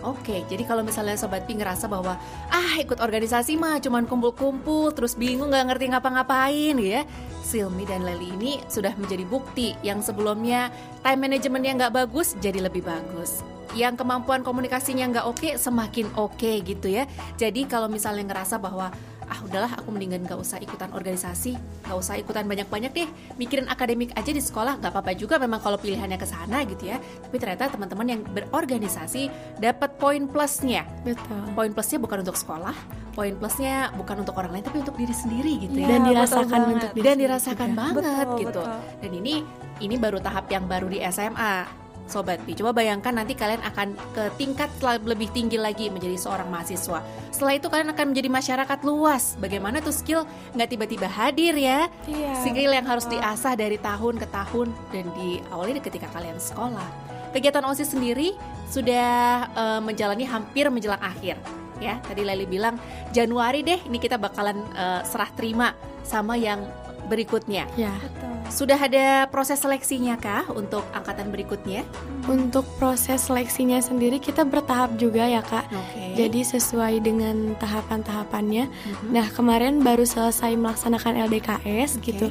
[0.04, 2.20] Oke, jadi kalau misalnya Sobat Pi ngerasa bahwa
[2.52, 7.08] ah ikut organisasi mah cuman kumpul-kumpul terus bingung nggak ngerti ngapa-ngapain gitu ya
[7.44, 10.72] Silmi dan Leli ini sudah menjadi bukti yang sebelumnya
[11.04, 13.44] time managementnya nggak bagus jadi lebih bagus.
[13.76, 17.04] Yang kemampuan komunikasinya nggak oke semakin oke gitu ya.
[17.36, 18.88] Jadi kalau misalnya ngerasa bahwa
[19.26, 24.12] ah udahlah aku mendingan nggak usah ikutan organisasi nggak usah ikutan banyak-banyak deh mikirin akademik
[24.12, 27.68] aja di sekolah nggak apa-apa juga memang kalau pilihannya ke sana gitu ya tapi ternyata
[27.68, 31.42] teman-teman yang berorganisasi dapat poin plusnya Betul.
[31.52, 32.76] poin plusnya bukan untuk sekolah
[33.10, 36.10] poin plusnya bukan untuk orang lain tapi untuk diri sendiri gitu ya Iya, Dan betul
[36.10, 36.74] dirasakan banget.
[36.74, 37.78] untuk diri dan dirasakan juga.
[37.78, 38.78] banget Betul, gitu betul.
[39.00, 39.34] dan ini
[39.76, 44.28] ini baru tahap yang baru di SMA Sobat Pi, coba bayangkan nanti kalian akan ke
[44.36, 47.00] tingkat lebih tinggi lagi menjadi seorang mahasiswa.
[47.32, 49.40] Setelah itu kalian akan menjadi masyarakat luas.
[49.40, 51.88] Bagaimana tuh skill nggak tiba-tiba hadir ya?
[52.04, 53.24] Iya, skill yang harus betul.
[53.24, 56.88] diasah dari tahun ke tahun dan diawali ketika kalian sekolah.
[57.32, 58.36] Kegiatan OSIS sendiri
[58.68, 59.08] sudah
[59.48, 61.40] eh, menjalani hampir menjelang akhir.
[61.82, 62.78] Ya, tadi Leli bilang
[63.10, 65.72] Januari deh ini kita bakalan eh, serah terima
[66.04, 66.68] sama yang
[67.08, 67.68] berikutnya.
[67.76, 67.94] Ya.
[68.00, 68.32] Betul.
[68.52, 71.80] sudah ada proses seleksinya kah untuk angkatan berikutnya?
[72.28, 75.64] Untuk proses seleksinya sendiri kita bertahap juga ya kak.
[75.72, 76.12] Oke.
[76.14, 78.68] Jadi sesuai dengan tahapan-tahapannya.
[79.10, 82.30] Nah kemarin baru selesai melaksanakan LDKS gitu.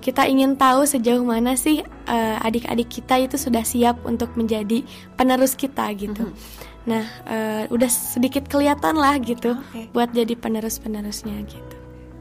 [0.00, 4.80] Kita ingin tahu sejauh mana sih eh, adik-adik kita itu sudah siap untuk menjadi
[5.14, 6.32] penerus kita gitu.
[6.88, 9.92] Nah eh, udah sedikit kelihatan lah gitu Oke.
[9.92, 11.79] buat jadi penerus-penerusnya gitu.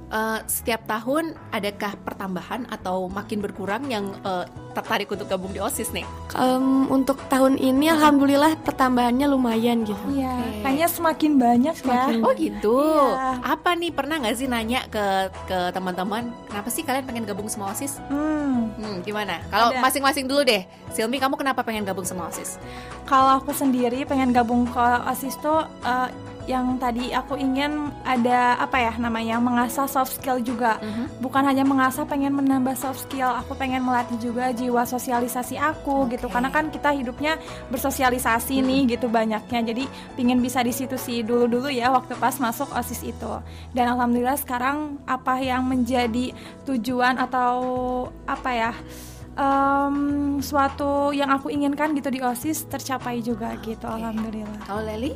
[0.10, 5.94] Eh, setiap tahun adakah pertambahan atau makin berkurang yang eh, tertarik untuk gabung di OSIS
[5.94, 6.02] nih?
[6.34, 10.02] Em, untuk tahun ini alhamdulillah pertambahannya lumayan gitu.
[10.10, 10.66] Iya, Oke.
[10.66, 12.26] kayaknya semakin banyak Semakin ya.
[12.26, 12.78] Oh gitu.
[12.82, 13.54] Iya.
[13.54, 15.06] Apa nih pernah nggak sih nanya ke
[15.46, 18.02] ke teman-teman, kenapa sih kalian pengen gabung sama OSIS?
[18.10, 19.46] Hmm, Hmm, gimana?
[19.54, 20.66] Kalau masing-masing dulu deh.
[20.90, 22.58] Silmi, kamu kenapa pengen gabung sama OSIS?
[23.06, 26.10] kalau aku sendiri pengen gabung ke OSIS tuh eh,
[26.50, 30.82] yang tadi aku ingin ada apa ya namanya mengasah soft skill juga.
[31.22, 33.30] Bukan hanya mengasah, pengen menambah soft skill.
[33.46, 36.26] Aku pengen melatih juga jiwa sosialisasi aku gitu.
[36.26, 36.34] Oke.
[36.34, 37.38] Karena kan kita hidupnya
[37.70, 39.62] bersosialisasi nih gitu banyaknya.
[39.62, 39.86] Jadi
[40.18, 43.34] pingin bisa di situ sih dulu-dulu ya waktu pas masuk OSIS itu.
[43.78, 46.34] Dan alhamdulillah sekarang apa yang menjadi
[46.66, 47.62] tujuan atau
[48.26, 48.74] apa ya?
[49.40, 49.96] em,
[50.44, 53.96] suatu yang aku inginkan gitu di OSIS tercapai juga gitu Oke.
[53.96, 54.60] alhamdulillah.
[54.68, 55.16] Kalau Leli?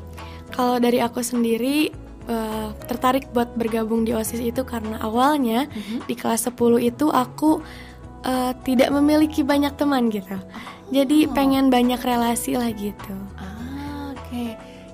[0.54, 1.90] Kalau dari aku sendiri
[2.30, 5.66] eh, tertarik buat bergabung di OSIS itu karena awalnya
[6.06, 7.60] di kelas 10 itu aku
[8.24, 10.38] eh, tidak memiliki banyak teman gitu.
[10.94, 13.18] Jadi pengen banyak relasi lah gitu.
[13.34, 14.46] Ah, oke.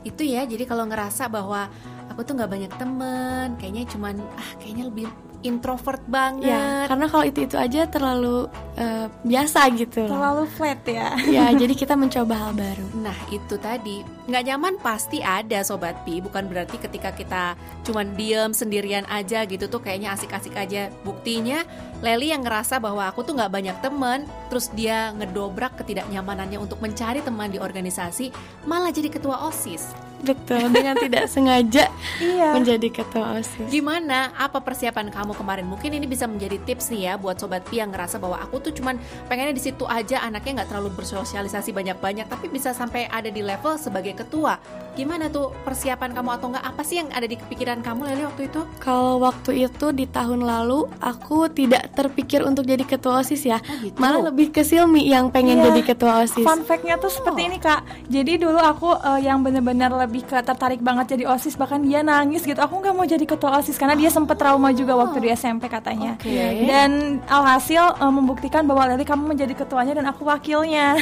[0.07, 0.47] Itu ya.
[0.47, 1.67] Jadi kalau ngerasa bahwa
[2.07, 5.07] aku tuh nggak banyak temen, kayaknya cuman ah kayaknya lebih
[5.41, 6.51] introvert banget.
[6.51, 10.03] Ya, karena kalau itu-itu aja terlalu eh, biasa gitu.
[10.05, 10.11] loh.
[10.15, 11.15] Terlalu flat ya.
[11.27, 12.85] Ya, jadi kita mencoba hal baru.
[12.99, 18.53] Nah itu tadi nggak nyaman pasti ada sobat pi bukan berarti ketika kita cuman diem
[18.53, 21.65] sendirian aja gitu tuh kayaknya asik-asik aja buktinya
[22.05, 27.25] Leli yang ngerasa bahwa aku tuh nggak banyak temen terus dia ngedobrak ketidaknyamanannya untuk mencari
[27.25, 28.29] teman di organisasi
[28.69, 31.87] malah jadi ketua osis Betul, dengan tidak sengaja
[32.23, 32.51] iya.
[32.53, 33.67] menjadi ketua OSIS.
[33.67, 34.35] Gimana?
[34.35, 35.65] Apa persiapan kamu kemarin?
[35.65, 38.75] Mungkin ini bisa menjadi tips nih ya buat sobat Pi yang ngerasa bahwa aku tuh
[38.75, 43.39] cuman pengennya di situ aja, anaknya nggak terlalu bersosialisasi banyak-banyak, tapi bisa sampai ada di
[43.39, 44.59] level sebagai ketua.
[44.93, 46.65] Gimana tuh persiapan kamu atau nggak?
[46.65, 48.61] Apa sih yang ada di pikiran kamu Leli waktu itu?
[48.83, 53.63] Kalau waktu itu di tahun lalu aku tidak terpikir untuk jadi ketua OSIS ya.
[53.63, 53.95] Oh, gitu.
[53.95, 55.71] Malah lebih ke Silmi yang pengen Iya.
[55.71, 56.43] jadi ketua OSIS.
[56.43, 57.81] Fun fact-nya tuh seperti ini kak.
[58.11, 62.41] Jadi dulu aku eh, yang bener-bener lebih ke tertarik banget jadi osis bahkan dia nangis
[62.41, 62.57] gitu.
[62.57, 66.17] Aku nggak mau jadi ketua osis karena dia sempet trauma juga waktu di SMP katanya.
[66.17, 66.65] Oke.
[66.65, 70.97] Dan alhasil eh, membuktikan bahwa Leli kamu menjadi ketuanya dan aku wakilnya.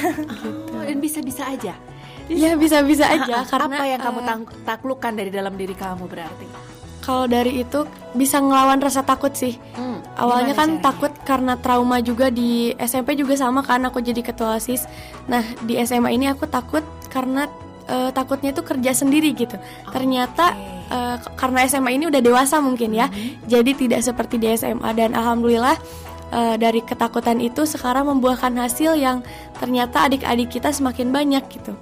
[0.76, 1.74] Oh, dan bisa-bisa aja.
[2.28, 6.67] Ya bisa-bisa aja karena apa yang kamu eh, taklukkan dari dalam diri kamu berarti?
[7.08, 9.56] kalau dari itu bisa ngelawan rasa takut sih.
[9.80, 10.84] Hmm, Awalnya kan caranya?
[10.84, 14.84] takut karena trauma juga di SMP juga sama kan aku jadi ketua OSIS.
[15.32, 17.48] Nah, di SMA ini aku takut karena
[17.88, 19.56] eh, takutnya itu kerja sendiri gitu.
[19.89, 20.54] Ternyata
[20.88, 23.08] eh, k- karena SMA ini udah dewasa mungkin ya.
[23.47, 25.76] Jadi tidak seperti di SMA dan alhamdulillah
[26.32, 29.23] eh, dari ketakutan itu sekarang membuahkan hasil yang
[29.58, 31.73] ternyata adik-adik kita semakin banyak gitu.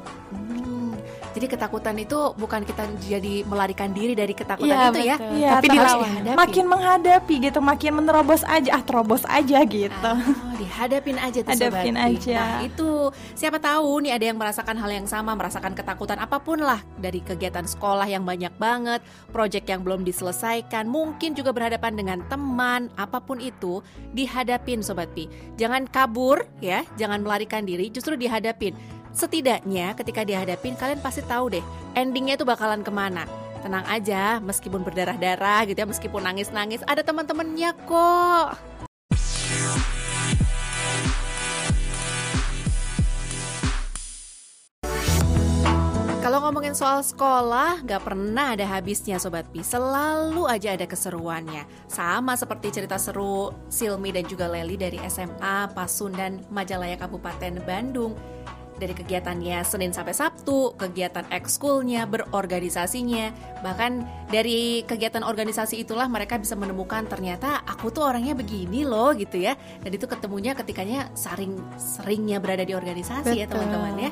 [1.36, 5.32] Jadi ketakutan itu bukan kita jadi melarikan diri dari ketakutan Iya, itu ya, betul.
[5.36, 6.38] Iya, tapi tapi harus dihadapi.
[6.40, 10.12] makin menghadapi gitu, makin menerobos aja, ah terobos aja gitu.
[10.16, 12.40] Oh, dihadapin aja tuh Hadapin Sobat aja.
[12.40, 12.90] Nah, itu
[13.36, 17.20] siapa tahu nih ada yang merasakan hal yang sama, merasakan ketakutan apa pun lah dari
[17.20, 19.04] kegiatan sekolah yang banyak banget,
[19.36, 23.84] proyek yang belum diselesaikan, mungkin juga berhadapan dengan teman, apa pun itu,
[24.16, 25.28] dihadapin Sobat Pi.
[25.60, 28.72] Jangan kabur ya, jangan melarikan diri, justru dihadapin.
[29.16, 31.64] Setidaknya ketika dihadapin kalian pasti tahu deh
[31.96, 33.24] endingnya itu bakalan ke mana.
[33.64, 38.60] Tenang aja, meskipun berdarah-darah gitu ya, meskipun nangis-nangis, ada teman-temannya kok.
[46.22, 49.64] Kalau ngomongin soal sekolah, gak pernah ada habisnya Sobat Pi.
[49.64, 51.64] Selalu aja ada keseruannya.
[51.88, 58.14] Sama seperti cerita seru Silmi dan juga Leli dari SMA Pasundan Majalaya Kabupaten Bandung.
[58.76, 63.32] Dari kegiatannya Senin sampai Sabtu, kegiatan ekskulnya, berorganisasinya.
[63.64, 63.92] Bahkan
[64.28, 69.56] dari kegiatan organisasi itulah mereka bisa menemukan ternyata aku tuh orangnya begini loh gitu ya.
[69.80, 73.64] Dan itu ketemunya ketikanya sering seringnya berada di organisasi ya Betul.
[73.64, 74.12] teman-teman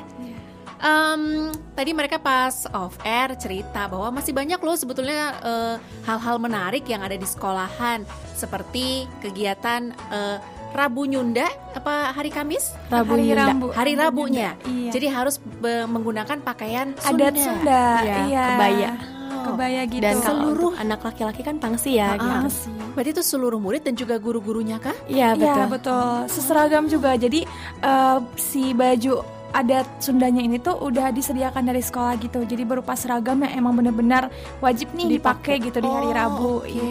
[0.84, 6.84] Em, tadi mereka pas off air cerita bahwa masih banyak loh sebetulnya eh, hal-hal menarik
[6.84, 8.04] yang ada di sekolahan
[8.36, 10.38] seperti kegiatan eh,
[10.74, 12.74] Rabu Nyunda apa hari Kamis?
[12.90, 13.70] Rabu Hari Nyunda.
[13.70, 14.50] Hari Rabunya.
[14.66, 14.90] Iya.
[14.90, 18.44] Jadi harus menggunakan pakaian Adat Sunda, Iya, iya.
[18.50, 18.90] kebaya.
[19.30, 20.02] Oh, kebaya gitu.
[20.02, 22.10] Dan kalau Seluruh- untuk anak laki-laki kan pangsi ya.
[22.10, 22.26] Ah, gitu.
[22.42, 22.70] Pangsi.
[22.90, 24.94] Berarti itu seluruh murid dan juga guru-gurunya kah?
[25.06, 25.46] Iya betul.
[25.46, 26.08] Iya betul.
[26.28, 27.14] Seseragam juga.
[27.14, 27.46] Jadi
[27.80, 29.22] eh, si baju
[29.54, 32.42] adat Sundanya ini tuh udah disediakan dari sekolah gitu.
[32.42, 34.26] Jadi berupa seragam yang emang bener-bener
[34.58, 36.52] wajib nih dipakai gitu di hari Oh, Rabu.
[36.58, 36.84] Oke, gitu.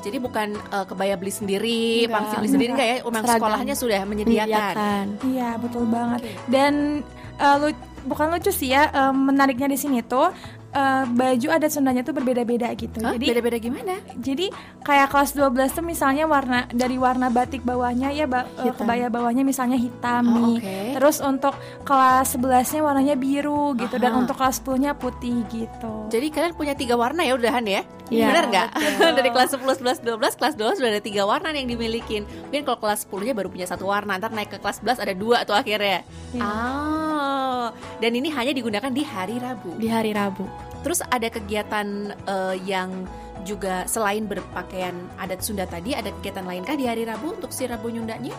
[0.00, 2.86] jadi bukan eh, kebaya beli sendiri, Enggak, pangsi beli sendiri enggak.
[2.88, 2.96] ya?
[3.02, 3.34] Memang Seragam.
[3.36, 5.04] sekolahnya sudah menyediakan.
[5.24, 6.20] Iya betul banget.
[6.46, 7.02] Dan
[7.34, 8.88] eh, lu- bukan lucu sih ya.
[8.88, 10.30] eh, menariknya di sini tuh
[10.70, 12.98] eh, baju adat Sundanya tuh berbeda-beda gitu.
[13.00, 13.14] Hah?
[13.14, 13.94] Jadi Beda-beda gimana?
[14.16, 19.42] Jadi kayak kelas 12 tuh misalnya warna dari warna batik bawahnya ya ba- kebaya bawahnya
[19.42, 20.56] misalnya hitam Oh, nih.
[20.56, 20.78] oke.
[20.94, 24.20] Terus untuk kelas 11-nya warnanya biru gitu dan Aha.
[24.22, 26.06] untuk kelas 10-nya putih gitu.
[26.06, 27.82] Jadi kalian punya tiga warna ya udahan ya?
[28.14, 28.68] Iya, Benar nggak?
[29.18, 32.22] Dari kelas 10, 11, 12, kelas 12 sudah ada tiga warna yang dimilikin.
[32.48, 35.42] Mungkin kalau kelas 10-nya baru punya satu warna, ntar naik ke kelas 11 ada dua
[35.42, 36.06] tuh akhirnya.
[36.30, 36.46] Iya.
[36.46, 37.66] Oh,
[37.98, 39.74] dan ini hanya digunakan di hari Rabu.
[39.80, 40.46] Di hari Rabu.
[40.86, 43.08] Terus ada kegiatan eh, yang
[43.44, 47.92] juga selain berpakaian adat Sunda tadi, ada kegiatan lainkah di hari Rabu untuk si Rabu
[47.92, 48.32] Nyundanya?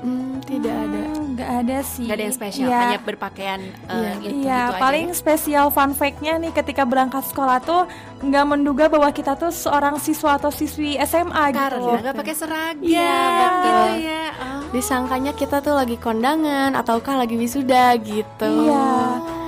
[0.00, 1.00] Hmm, tidak ada.
[1.06, 2.04] Hmm, Nggak ada sih.
[2.04, 2.78] Nggak ada yang spesial, Iya.
[2.78, 4.10] hanya berpakaian eh, Iya.
[4.10, 5.14] itu Iya, gitu aja paling ya?
[5.14, 7.84] spesial fun fact-nya nih ketika berangkat sekolah tuh
[8.20, 11.60] nggak menduga bahwa kita tuh seorang siswa atau siswi SMA gitu.
[11.80, 13.20] karena nggak pakai seragam Iya.
[13.58, 13.70] gitu
[14.02, 14.24] ya.
[14.32, 14.60] Oh.
[14.70, 18.52] Disangkanya kita tuh lagi kondangan ataukah lagi wisuda gitu.
[18.64, 18.88] Iya.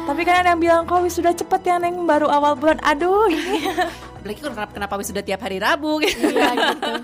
[0.02, 2.76] Tapi kan ada yang bilang kok wisuda cepet ya Neng baru awal bulan.
[2.82, 3.62] Aduh, ini
[4.18, 6.28] Apalagi kan kenapa, kenapa sudah tiap hari Rabu gitu.
[6.28, 6.92] Iya gitu.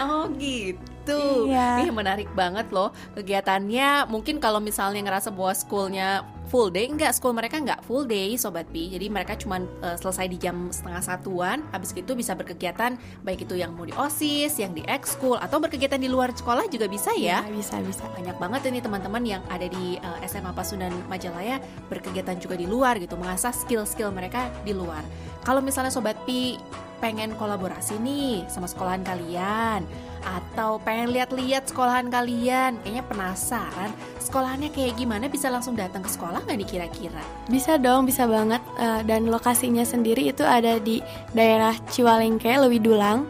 [0.00, 0.89] Oh gitu.
[1.08, 1.86] Iya.
[1.86, 4.08] Ih menarik banget loh kegiatannya.
[4.10, 6.08] Mungkin kalau misalnya ngerasa bahwa schoolnya
[6.50, 8.90] full day, enggak school mereka enggak full day sobat Pi.
[8.90, 11.62] Jadi mereka cuma selesai di jam setengah satuan.
[11.70, 16.02] Habis itu bisa berkegiatan baik itu yang mau di osis, yang di ekskul atau berkegiatan
[16.02, 17.46] di luar sekolah juga bisa ya.
[17.46, 18.02] Iya, bisa bisa.
[18.10, 22.98] banyak banget ini teman-teman yang ada di eh, SMA Pasundan Majalaya berkegiatan juga di luar
[22.98, 25.02] gitu mengasah skill-skill mereka di luar
[25.44, 26.56] kalau misalnya sobat pi
[27.00, 29.84] pengen kolaborasi nih sama sekolahan kalian
[30.22, 32.80] atau pengen lihat-lihat sekolahan kalian.
[32.82, 33.90] Kayaknya penasaran
[34.20, 35.26] sekolahannya kayak gimana?
[35.26, 37.22] Bisa langsung datang ke sekolah nggak nih kira-kira?
[37.50, 38.62] Bisa dong, bisa banget.
[38.78, 41.02] Eh, dan lokasinya sendiri itu ada di
[41.34, 43.26] daerah Ciwalengke, Lewidulang,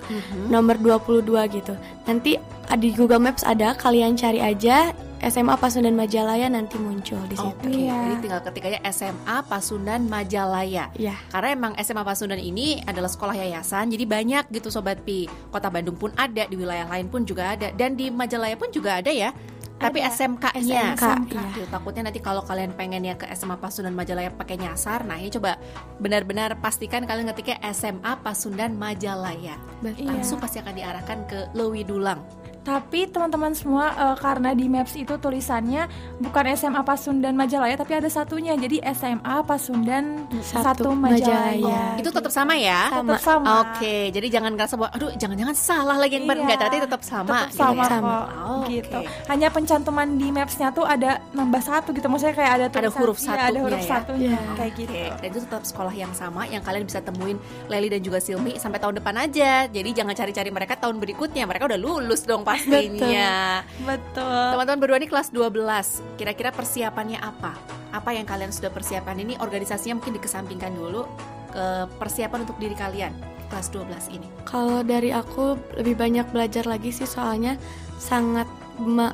[0.52, 1.74] nomor 22 gitu.
[2.04, 2.36] Nanti
[2.78, 7.52] di Google Maps ada, kalian cari aja SMA Pasundan Majalaya nanti muncul di situ.
[7.52, 7.92] Oke, Iya.
[7.92, 10.88] jadi tinggal ketikanya SMA Pasundan Majalaya.
[10.96, 11.12] Iya.
[11.28, 15.28] Karena emang SMA Pasundan ini adalah sekolah yayasan, jadi banyak gitu Sobat Pi.
[15.52, 19.04] Kota Bandung pun ada, di wilayah lain pun juga ada, dan di Majalaya pun juga
[19.04, 19.36] ada ya.
[19.80, 20.04] Tapi.
[20.04, 21.44] SMK-nya, SMK, iya.
[21.56, 25.32] Gitu, takutnya nanti kalau kalian pengen ya ke SMA Pasundan Majalaya pakai nyasar, nah ini
[25.32, 25.56] coba
[25.96, 29.56] benar-benar pastikan kalian ngetiknya SMA Pasundan Majalaya.
[29.80, 30.04] Betul.
[30.04, 30.20] Iya.
[30.20, 32.20] Langsung pasti akan diarahkan ke Lewi Dulang.
[32.60, 35.88] Tapi teman-teman semua eh, karena di Maps itu tulisannya
[36.18, 38.52] bukan SMA Pasundan Majalaya tapi ada satunya.
[38.52, 41.56] Jadi SMA Pasundan Satu satu Majalaya.
[41.56, 41.84] Majalaya.
[41.96, 42.92] Itu tetap sama ya?
[42.92, 43.48] Tetap sama.
[43.64, 46.44] Oke, jadi jangan ngerasa bahwa aduh jangan-jangan salah lagi yang baru Iya.
[46.46, 47.24] enggak, ternyata tetap sama.
[47.26, 47.88] Tetap gitu sama ya?
[47.90, 48.10] Sama.
[48.10, 48.98] kok Oh, gitu.
[49.26, 52.06] Hanya pencantuman di Maps-nya tuh ada nambah satu gitu.
[52.06, 53.88] Maksudnya kayak ada tulisan, huruf iya, ada satunya huruf ya.
[53.88, 54.52] satunya Iya.
[54.54, 54.92] kayak gitu.
[54.92, 57.36] Oke, dan itu tetap sekolah yang sama yang kalian bisa temuin
[57.66, 59.50] Leli dan juga Silmi sampai tahun depan aja.
[59.66, 61.44] Jadi jangan cari-cari mereka tahun berikutnya.
[61.44, 63.64] Mereka udah lulus dong pastinya.
[63.84, 64.46] Betul.
[64.56, 66.18] Teman-teman berdua ini kelas 12.
[66.20, 67.56] Kira-kira persiapannya apa?
[67.90, 69.34] Apa yang kalian sudah persiapkan ini?
[69.40, 71.06] Organisasinya mungkin dikesampingkan dulu
[71.50, 71.66] ke
[71.98, 73.10] persiapan untuk diri kalian
[73.50, 74.28] kelas 12 ini.
[74.46, 77.58] Kalau dari aku lebih banyak belajar lagi sih soalnya
[77.98, 78.46] sangat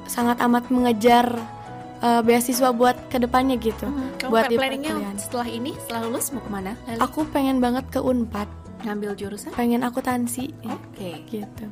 [0.07, 1.26] sangat amat mengejar
[2.05, 3.88] eh, beasiswa buat ke depannya gitu.
[4.20, 5.16] Kamu buat planningnya perkuliahan.
[5.18, 6.72] setelah ini, setelah lulus mau ke mana?
[6.86, 7.01] Leli?
[7.01, 8.47] Aku pengen banget ke Unpad,
[8.84, 9.51] ngambil jurusan?
[9.57, 11.24] pengen akuntansi Oke.
[11.26, 11.66] gitu.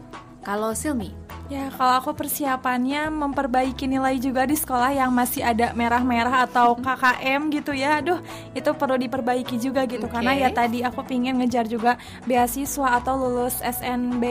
[0.44, 6.48] Kalau Silmi, Ya, kalau aku persiapannya memperbaiki nilai juga di sekolah yang masih ada merah-merah
[6.48, 8.00] atau KKM gitu ya.
[8.00, 8.16] Aduh,
[8.56, 10.16] itu perlu diperbaiki juga gitu Oke.
[10.16, 14.24] karena ya tadi aku pingin ngejar juga beasiswa atau lulus SNB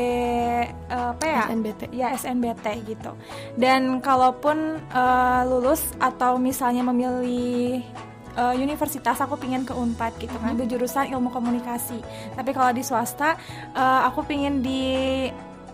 [0.89, 1.43] apa ya?
[1.53, 1.82] SNBT.
[1.93, 3.14] Ya, SNBT gitu.
[3.61, 7.86] Dan kalaupun eh, lulus atau misalnya memilih
[8.34, 12.01] eh, universitas aku pingin ke Unpad gitu ngambil jurusan ilmu komunikasi.
[12.34, 13.38] Tapi kalau di swasta
[13.78, 14.82] eh, aku pingin di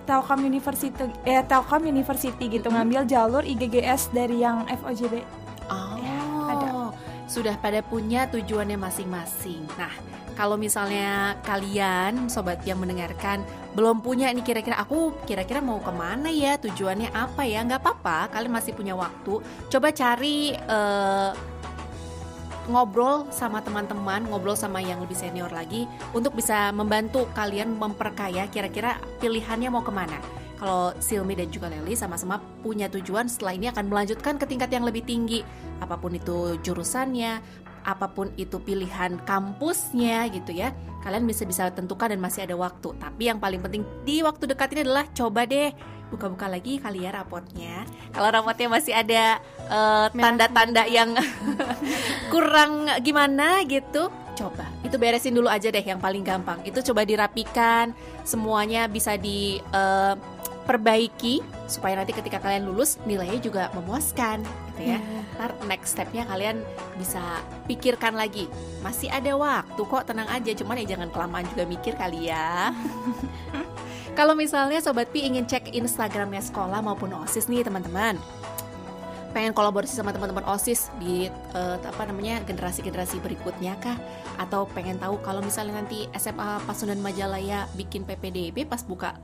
[0.10, 0.90] Telkom University
[1.22, 5.22] eh Telkom University gitu ngambil jalur IGGS dari yang FOJB.
[5.70, 6.18] Oh, Ya,
[6.50, 6.70] ada.
[7.30, 9.62] sudah pada punya tujuannya masing-masing.
[9.78, 9.94] Nah,
[10.34, 13.46] kalau misalnya kalian sobat yang mendengarkan
[13.78, 18.34] belum punya ini kira-kira aku kira-kira mau ke mana ya tujuannya apa ya nggak apa-apa
[18.34, 21.30] kalian masih punya waktu coba cari eh,
[22.70, 29.02] ngobrol sama teman-teman ngobrol sama yang lebih senior lagi untuk bisa membantu kalian memperkaya kira-kira
[29.18, 30.22] pilihannya mau ke mana.
[30.60, 34.84] Kalau Silmi dan juga Leli sama-sama punya tujuan setelah ini akan melanjutkan ke tingkat yang
[34.84, 35.40] lebih tinggi.
[35.80, 37.40] Apa pun itu jurusannya
[37.84, 40.76] apa pun itu pilihan kampusnya gitu ya.
[41.00, 42.92] Kalian bisa bisa tentukan dan masih ada waktu.
[43.00, 45.72] Tapi yang paling penting di waktu dekat ini adalah coba deh
[46.10, 47.86] buka-buka lagi kali ya rapotnya.
[48.12, 51.14] Kalau rapotnya masih ada eh, tanda-tanda yang
[52.34, 54.66] kurang gimana gitu coba.
[54.82, 56.60] Itu beresin dulu aja deh yang paling gampang.
[56.66, 57.94] Itu coba dirapikan
[58.26, 60.16] semuanya bisa di eh,
[60.70, 64.46] perbaiki supaya nanti ketika kalian lulus nilainya juga memuaskan
[64.80, 65.00] gitu ya.
[65.36, 66.64] Ntar next stepnya kalian
[66.96, 67.20] bisa
[67.68, 68.48] pikirkan lagi.
[68.80, 72.72] Masih ada waktu kok tenang aja, cuman ya jangan kelamaan juga mikir kali ya.
[74.18, 78.20] Kalau misalnya Sobat Pi ingin cek Instagramnya sekolah maupun OSIS nih teman-teman
[79.30, 83.98] pengen kolaborasi sama teman-teman OSIS di eh, apa namanya generasi-generasi berikutnya kah
[84.42, 89.22] atau pengen tahu kalau misalnya nanti SMA Pasundan Majalaya bikin PPDB pas buka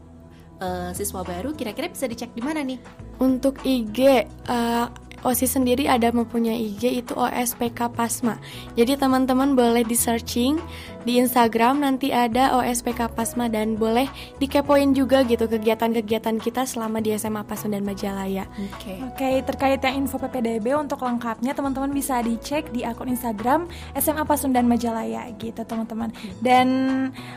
[0.62, 2.78] eh, siswa baru kira-kira bisa dicek di mana nih?
[3.18, 4.00] Untuk IG
[4.30, 4.86] eh,
[5.26, 8.38] OSIS sendiri ada mempunyai IG itu OSPK Pasma.
[8.78, 10.62] Jadi teman-teman boleh di searching
[11.02, 14.06] di Instagram nanti ada OSPK Pasma dan boleh
[14.38, 18.46] dikepoin juga gitu kegiatan-kegiatan kita selama di SMA Pasundan Majalaya.
[18.74, 19.02] Oke.
[19.02, 23.66] Oke, terkait yang info PPDB untuk lengkapnya teman-teman bisa dicek di akun Instagram
[23.98, 26.14] SMA Pasundan Majalaya gitu teman-teman.
[26.42, 26.68] Dan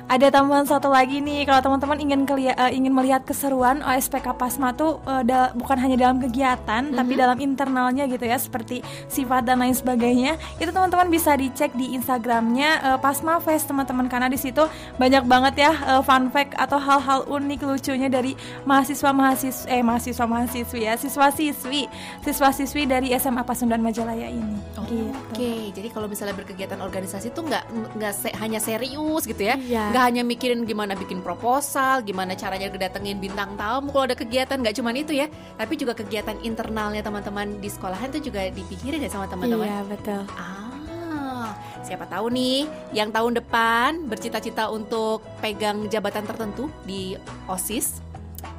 [0.08, 4.72] ada tambahan satu lagi nih kalau teman-teman ingin kelia- eh, ingin melihat keseruan OSPK Pasma
[4.72, 7.38] tuh da- bukan hanya dalam kegiatan tapi dalam
[7.78, 8.76] internalnya gitu ya seperti
[9.06, 10.34] sifat dan lain sebagainya.
[10.58, 14.66] Itu teman-teman bisa dicek di Instagramnya eh, Pasma Fest teman-teman karena di situ
[14.98, 20.26] banyak banget ya eh, fun fact atau hal-hal unik lucunya dari mahasiswa mahasiswa eh mahasiswa
[20.26, 21.86] mahasiswi ya siswa siswi
[22.20, 24.58] siswa siswi dari SMA Pasundan Majalaya ini.
[24.80, 25.06] gitu.
[25.28, 27.64] Oke, jadi kalau misalnya berkegiatan organisasi tuh nggak
[27.94, 29.92] nggak se- hanya serius gitu ya, Iya.
[29.92, 34.74] nggak hanya mikirin gimana bikin proposal, gimana caranya kedatengin bintang tamu kalau ada kegiatan nggak
[34.74, 39.30] cuman itu ya, tapi juga kegiatan internalnya teman-teman di sekolahan tuh juga dipikirin ya sama
[39.30, 39.68] teman-teman.
[39.68, 40.22] Iya, betul.
[40.34, 41.54] Ah,
[41.84, 47.16] siapa tahu nih yang tahun depan bercita-cita untuk pegang jabatan tertentu di
[47.48, 48.04] OSIS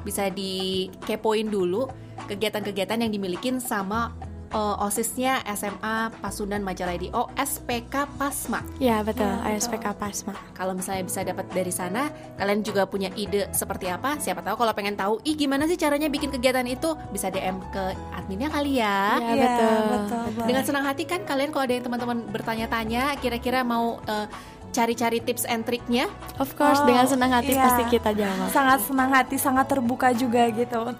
[0.02, 1.88] bisa dikepoin dulu
[2.28, 4.12] kegiatan-kegiatan yang dimilikin sama
[4.50, 8.60] eh, OSISnya SMA Pasundan Majalaya di OSPK Pasma.
[8.76, 9.26] Iya, betul.
[9.26, 10.34] Iya, OSPK Pasma.
[10.52, 14.16] Kalau misalnya bisa dapat dari sana, kalian juga punya ide seperti apa?
[14.16, 16.92] Siapa tahu kalau pengen tahu, ih gimana sih caranya bikin kegiatan itu?
[17.08, 17.82] Bisa DM ke
[18.12, 19.16] adminnya kali ya.
[19.16, 19.78] Iya, Iya, betul.
[19.88, 20.22] betul.
[20.44, 24.26] Dengan senang hati kan kalian kalau ada yang teman-teman bertanya-tanya, kira-kira mau eh,
[24.70, 26.06] cari-cari tips and triknya,
[26.38, 27.62] Of course, Oh, dengan senang hati iya.
[27.64, 28.50] pasti kita jawab.
[28.50, 30.94] sangat senang hati, sangat terbuka juga gitu.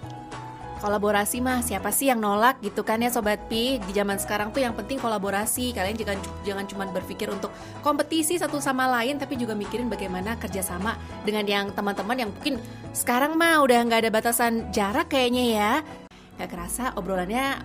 [0.81, 4.65] Kolaborasi mah siapa sih yang nolak gitu kan ya sobat pi di zaman sekarang tuh
[4.65, 5.71] yang penting kolaborasi.
[5.77, 7.53] Kalian jangan jangan cuma berpikir untuk
[7.85, 12.57] kompetisi satu sama lain tapi juga mikirin bagaimana kerjasama dengan yang teman-teman yang mungkin
[12.91, 15.73] sekarang mah udah nggak ada batasan jarak kayaknya ya.
[16.41, 17.61] Nggak kerasa obrolannya